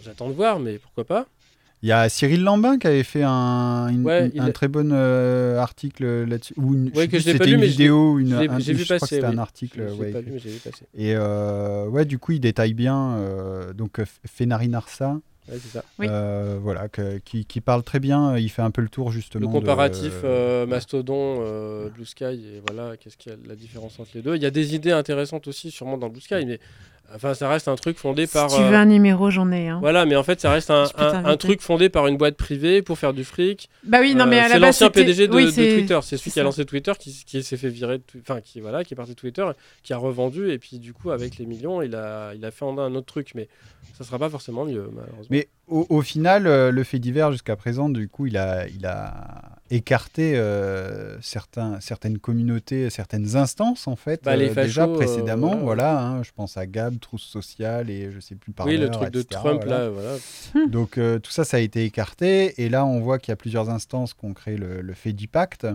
[0.05, 1.27] J'attends de voir, mais pourquoi pas.
[1.83, 4.53] Il y a Cyril Lambin qui avait fait un, une- Ouais, une- il un a-
[4.53, 6.55] très bon euh, article là-dessus.
[6.57, 8.33] Ou une, Ouais, que je c'était lu, une vidéo une.
[8.33, 9.35] Un- j'ai vu je crois que c'était oui.
[9.35, 9.81] un article.
[9.87, 10.87] Je l'ai ouais, pas lu, mais j'ai vu passer.
[10.97, 13.17] Et euh, ouais, du coup, il détaille bien.
[13.19, 15.85] euh, donc, Fenari Narsa, Ouais, c'est ça.
[15.99, 16.07] Oui.
[16.63, 18.39] voilà, que- qui, qui parle très bien.
[18.39, 19.43] Il fait un peu le tour justement.
[19.43, 20.65] Le de- comparatif euh.
[20.65, 24.37] Mastodon, euh, Blue Sky, et voilà, qu'est-ce qu'il y a la différence entre les deux.
[24.37, 26.61] Il y a des idées intéressantes aussi, sûrement dans Blue Sky, mais
[27.15, 28.51] enfin, ça reste un truc fondé par.
[28.51, 29.69] Si tu euh, veux un numéro, j'en ai.
[29.69, 29.79] Hein.
[29.81, 33.13] Voilà, mais en fait, ça reste un, truc fondé par une boîte privée pour faire
[33.13, 33.69] du fric.
[33.83, 35.51] Bah oui, non, mais Euh, à la c'est base, l'ancien c'était- PDG de, oui, de
[35.51, 35.99] c'est- Twitter.
[36.03, 38.85] C'est celui c'est qui a lancé Twitter, qui, qui s'est fait virer, enfin qui voilà,
[38.85, 39.45] qui est parti de Twitter,
[39.83, 42.65] qui a revendu et puis du coup avec les millions, il a, il a fait
[42.65, 43.49] en un autre truc, mais
[43.99, 45.27] ça sera pas forcément mieux malheureusement.
[45.31, 48.85] Mais au, au final, euh, le fait divers jusqu'à présent, du coup, il a, il
[48.87, 54.93] a écarté euh, certains, certaines communautés, certaines instances en fait, Bah, les euh, déjà fachos,
[54.93, 55.57] euh, précédemment.
[55.57, 55.65] voilà.
[55.95, 58.91] voilà, hein, je pense à Gab, Trousse Sociale et je sais plus par oui, le
[58.91, 60.17] truc de Trump là, voilà.
[60.69, 62.63] Donc euh, tout ça, ça a été écarté.
[62.63, 65.13] Et là, on voit qu'il y a plusieurs instances qui ont créé le, le fait
[65.13, 65.67] d'impact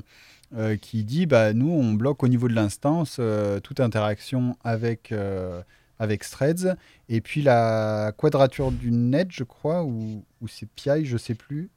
[0.55, 5.11] euh, qui dit, bah, nous, on bloque au niveau de l'instance euh, toute interaction avec,
[5.11, 5.61] euh,
[5.99, 6.75] avec Threads.
[7.09, 11.69] Et puis la quadrature du net, je crois, ou, ou c'est PI, je sais plus,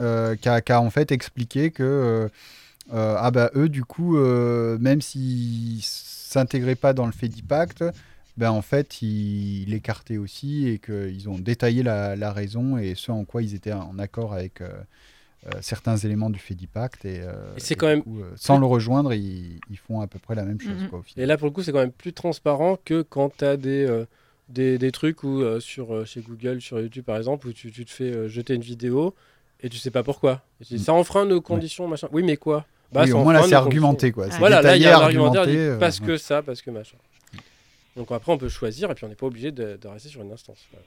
[0.00, 1.82] euh, qui, a, en fait expliqué que...
[1.82, 2.28] euh,
[2.92, 7.30] euh, ah bah eux du coup même s'ils s'intégraient pas dans le fait
[8.36, 13.24] ben en fait, ils l'écartaient aussi et qu'ils ont détaillé la, raison et ce en
[13.24, 14.60] quoi ils étaient en accord avec
[15.60, 17.04] certains éléments du fait d'impact.
[17.04, 19.76] Et, euh, Et c'est et quand du même coup, euh, sans le rejoindre, ils, ils
[19.78, 20.80] font à peu près la même chose.
[20.82, 20.88] Mhm.
[20.88, 23.44] quoi, au Et là pour le coup, c'est quand même plus transparent que quand tu
[23.44, 24.04] as des, euh,
[24.48, 27.72] des, des trucs où euh, sur euh, chez Google, sur YouTube par exemple, où tu,
[27.72, 29.14] tu te fais euh, jeter une vidéo
[29.62, 30.42] et tu sais pas pourquoi.
[30.60, 30.84] Et tu dis, Mm.
[30.84, 32.08] ça enfreint nos conditions, machin.
[32.12, 32.64] Oui, mais quoi?
[32.92, 34.12] Bah, oui, ça au moins là, c'est argumenté.
[34.12, 34.30] Quoi.
[34.30, 36.06] C'est Voilà, là il y a un argumentaire, argumenté, dit euh, parce ouais.
[36.06, 36.96] que ça, parce que machin.
[37.96, 40.22] Donc après, on peut choisir et puis on n'est pas obligé de, de rester sur
[40.22, 40.58] une instance.
[40.70, 40.84] Voilà.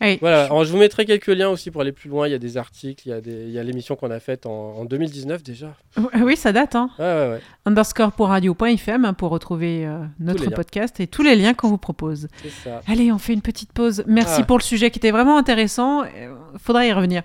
[0.00, 0.18] Oui.
[0.20, 2.28] Voilà, alors je vous mettrai quelques liens aussi pour aller plus loin.
[2.28, 4.20] Il y a des articles, il y a, des- il y a l'émission qu'on a
[4.20, 5.74] faite en, en 2019 déjà.
[6.22, 6.74] Oui, ça date.
[6.74, 6.90] Hein.
[6.98, 11.34] Ouais, ouais, ouais, Underscore pour radio.fm hein, pour retrouver euh, notre podcast et tous les
[11.36, 12.28] liens qu'on vous propose.
[12.64, 12.82] ça.
[12.86, 14.04] Allez, on fait une petite pause.
[14.06, 14.44] Merci Ah.
[14.44, 16.02] pour le sujet qui était vraiment intéressant.
[16.04, 17.22] Euh, Faudra y revenir.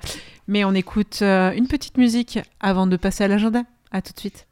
[0.47, 3.63] Mais on écoute euh, une petite musique avant de passer à l'agenda.
[3.91, 4.47] À tout de suite.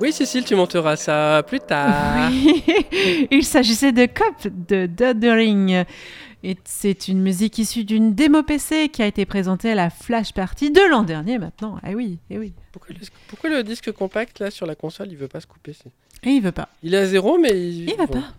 [0.00, 2.30] Oui, Cécile, tu monteras ça plus tard.
[2.30, 2.64] Oui.
[3.30, 4.34] Il s'agissait de Cop
[4.68, 5.84] de Doddering.
[6.42, 10.32] Et c'est une musique issue d'une démo PC qui a été présentée à la Flash
[10.32, 11.78] Party de l'an dernier maintenant.
[11.82, 12.54] Ah oui, eh oui.
[12.72, 15.76] Pourquoi le, pourquoi le disque compact là sur la console il veut pas se couper
[16.22, 16.70] Et il veut pas.
[16.82, 18.14] Il est à zéro mais il, Il va bon.
[18.14, 18.32] pas.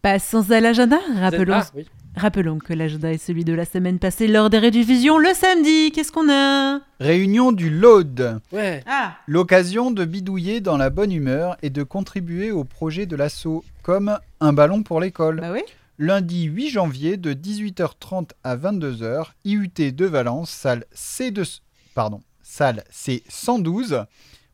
[0.00, 0.98] Passons à l'agenda.
[1.16, 1.84] Rappelons, Ah, oui.
[2.18, 5.90] Rappelons que l'agenda est celui de la semaine passée lors des rediffusions le samedi.
[5.92, 6.80] Qu'est-ce qu'on a?
[7.00, 8.40] Réunion du LOAD.
[8.52, 8.82] Ouais.
[8.86, 13.64] Ah L'occasion de bidouiller dans la bonne humeur et de contribuer au projet de l'assaut,
[13.82, 15.40] comme un ballon pour l'école.
[15.40, 15.62] Bah oui.
[16.00, 21.60] Lundi 8 janvier de 18h30 à 22h, IUT de Valence, salle C2,
[21.94, 24.04] pardon, salle C112,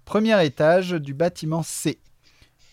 [0.07, 1.99] premier étage du bâtiment C.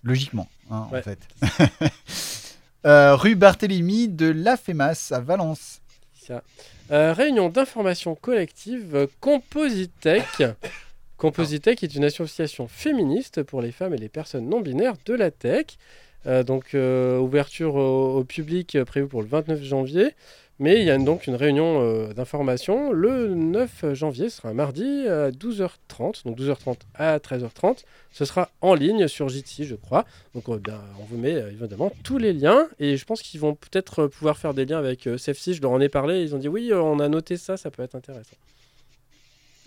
[0.03, 1.01] Logiquement, hein, en Ouais.
[1.01, 1.19] fait.
[2.85, 5.81] Euh, rue Barthélemy de La Fémas à Valence.
[6.13, 6.43] Ça.
[6.91, 10.43] Euh, réunion d'information collective euh, Compositech.
[11.17, 15.29] Compositech est une association féministe pour les femmes et les personnes non binaires de la
[15.29, 15.77] tech.
[16.25, 20.15] Euh, donc ouverture au, au public prévue pour le 29 janvier.
[20.61, 24.53] Mais il y a donc une réunion euh, d'information le 9 janvier, ce sera un
[24.53, 27.77] mardi à 12h30, donc 12h30 à 13h30.
[28.11, 30.05] Ce sera en ligne sur Jitsi, je crois.
[30.35, 33.39] Donc euh, ben, on vous met euh, évidemment tous les liens et je pense qu'ils
[33.39, 35.55] vont peut-être pouvoir faire des liens avec euh, SafeSys.
[35.55, 37.71] Je leur en ai parlé, ils ont dit oui, euh, on a noté ça, ça
[37.71, 38.37] peut être intéressant.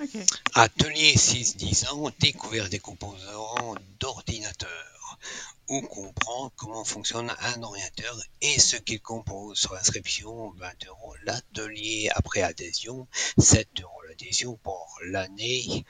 [0.01, 0.11] Ok.
[0.55, 3.75] Atelier 6-10 ans, découvert des composants
[5.15, 9.59] d'ordinateur, où comprend comment fonctionne un ordinateur et ce qu'il compose.
[9.59, 13.07] Sur inscription, 20 euros l'atelier après adhésion,
[13.39, 15.85] 7 euros l'adhésion pour l'année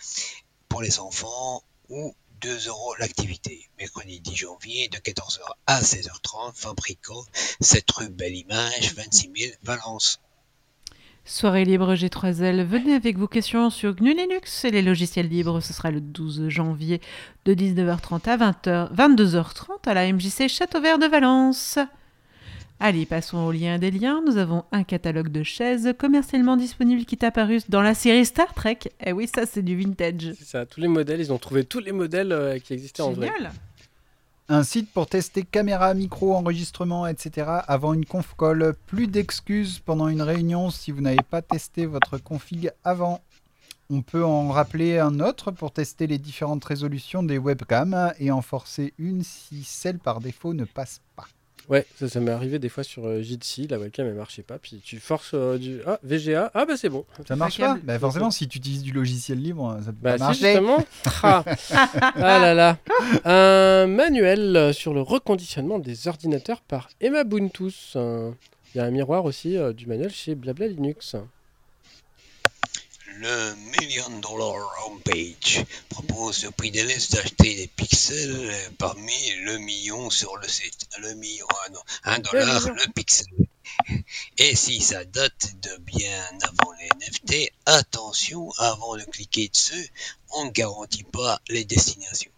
[0.68, 3.70] pour les enfants ou 2 euros l'activité.
[3.78, 7.24] Mercredi 10 janvier de 14h à 16h30, Fabrico,
[7.60, 10.20] 7 rue Belle Image, 26 000 Valence.
[11.26, 15.60] Soirée libre G3L, venez avec vos questions sur GNU Linux et les logiciels libres.
[15.60, 17.00] Ce sera le 12 janvier
[17.46, 21.78] de 19h30 à 20h, 22h30 à la MJC Château Vert de Valence.
[22.78, 24.22] Allez, passons au lien des liens.
[24.26, 28.52] Nous avons un catalogue de chaises commercialement disponible qui est apparu dans la série Star
[28.52, 28.80] Trek.
[29.02, 30.34] Eh oui, ça c'est du vintage.
[30.36, 33.12] C'est ça, tous les modèles, ils ont trouvé tous les modèles euh, qui existaient en
[33.12, 33.30] vrai.
[34.50, 37.46] Un site pour tester caméra, micro, enregistrement, etc.
[37.66, 38.74] avant une conf call.
[38.86, 43.22] Plus d'excuses pendant une réunion si vous n'avez pas testé votre config avant.
[43.88, 48.42] On peut en rappeler un autre pour tester les différentes résolutions des webcams et en
[48.42, 51.26] forcer une si celle par défaut ne passe pas.
[51.68, 54.58] Ouais, ça, ça m'est arrivé des fois sur euh, Jitsi, la webcam elle marchait pas,
[54.58, 57.04] puis tu forces euh, du ah VGA, ah bah c'est bon.
[57.26, 60.18] Ça marche pas bah Forcément, si tu utilises du logiciel libre, ça peut Bah pas
[60.18, 60.46] si marcher.
[60.52, 60.84] justement.
[61.22, 61.44] Ah.
[62.16, 62.76] Ah là là.
[63.24, 67.96] Un manuel sur le reconditionnement des ordinateurs par Emma Buntus.
[68.74, 71.16] Il y a un miroir aussi euh, du manuel chez Blabla Linux.
[73.18, 79.12] Le Million Dollar Homepage propose le prix des listes d'acheter des pixels parmi
[79.44, 80.88] le million sur le site.
[81.00, 82.74] Le million, ah non, un dollar million.
[82.74, 83.26] le pixel.
[84.38, 89.90] Et si ça date de bien avant les NFT, attention, avant de cliquer dessus,
[90.32, 92.32] on ne garantit pas les destinations.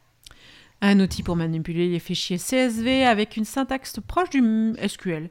[0.82, 5.30] Un outil pour manipuler les fichiers CSV avec une syntaxe proche du SQL.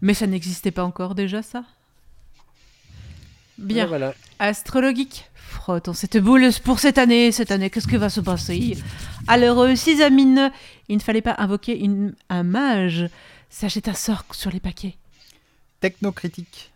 [0.00, 1.64] Mais ça n'existait pas encore déjà, ça?
[3.58, 3.86] Bien.
[3.86, 4.14] Voilà.
[4.38, 5.28] Astrologique.
[5.34, 7.30] Frottons cette boule pour cette année.
[7.32, 8.76] Cette année, qu'est-ce qui va se passer?
[9.28, 10.50] Alors, euh, Sisamine,
[10.88, 13.08] il ne fallait pas invoquer une- un mage.
[13.50, 14.96] Sachez un sort sur les paquets.
[15.80, 16.72] Technocritique.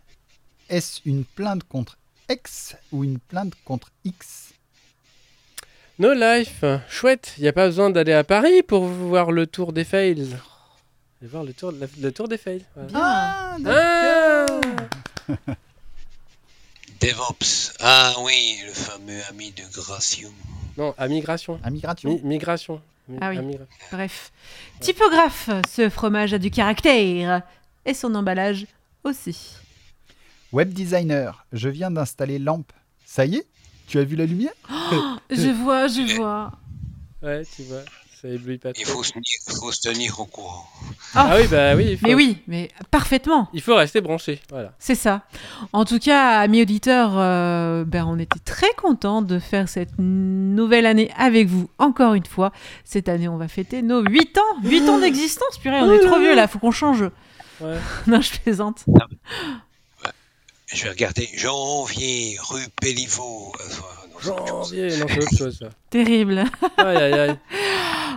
[0.69, 1.97] Est-ce une plainte contre
[2.29, 4.53] X ou une plainte contre X?
[5.99, 9.73] No Life, chouette, il n'y a pas besoin d'aller à Paris pour voir le tour
[9.73, 10.37] des fails.
[11.23, 12.63] Voir le tour, la- le tour des fails.
[12.75, 13.57] voilà.
[13.65, 14.45] Ah
[16.99, 20.29] DevOps, ah oui, le fameux ami de Gration.
[20.77, 21.59] non, à migration.
[21.63, 22.09] À migration.
[22.09, 22.81] Mi- migration.
[23.07, 23.57] Mi- Ah oui.
[23.91, 24.31] Bref.
[24.79, 25.49] Typographe.
[25.69, 27.41] Ce fromage a du caractère.
[27.85, 28.65] Et son emballage
[29.03, 29.53] aussi.
[30.51, 31.45] Web designer.
[31.53, 32.65] Je viens d'installer Lamp.
[33.05, 33.45] Ça y est
[33.87, 34.51] Tu as vu la lumière?
[35.29, 36.51] Je vois, je vois.
[37.21, 37.83] Ouais, tu vois,
[38.21, 40.65] ça éblouit pas Il faut se tenir, faut se tenir au courant.
[41.13, 43.47] Ah oui, bah oui, il faut, Mais oui, mais parfaitement.
[43.53, 44.41] il faut rester branché.
[44.49, 44.73] Voilà.
[44.79, 45.23] C'est ça.
[45.71, 50.85] En tout cas, amis auditeurs, euh, ben, on était très contents de faire cette nouvelle
[50.87, 52.51] année avec vous encore une fois.
[52.83, 54.61] Cette année, on va fêter nos 8 ans.
[54.63, 57.03] 8 ans d'existence, purée, on est trop vieux là, faut qu'on change.
[57.61, 57.77] Ouais.
[58.07, 58.85] non, je plaisante.
[60.67, 63.53] Je vais regarder janvier, rue Péliveau.
[64.21, 65.69] Janvier, non, c'est autre chose, ça.
[65.89, 66.43] Terrible.
[66.77, 67.35] Aïe, aïe, aïe.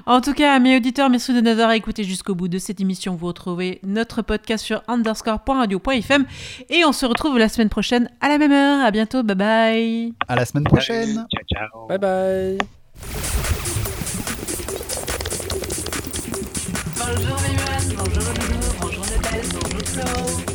[0.07, 3.16] En tout cas, mes auditeurs, merci de nous avoir écoutés jusqu'au bout de cette émission.
[3.16, 6.24] Vous retrouvez notre podcast sur underscore.radio.fm
[6.68, 8.84] et on se retrouve la semaine prochaine à la même heure.
[8.84, 10.14] À bientôt, bye bye.
[10.28, 11.26] À la semaine prochaine.
[11.30, 11.86] Ciao, ciao.
[11.86, 12.59] Bye bye.
[16.96, 17.36] Bonjour
[17.96, 18.22] bonjour bonjour
[18.80, 20.49] Bonjour Nathalie, bonjour Flo.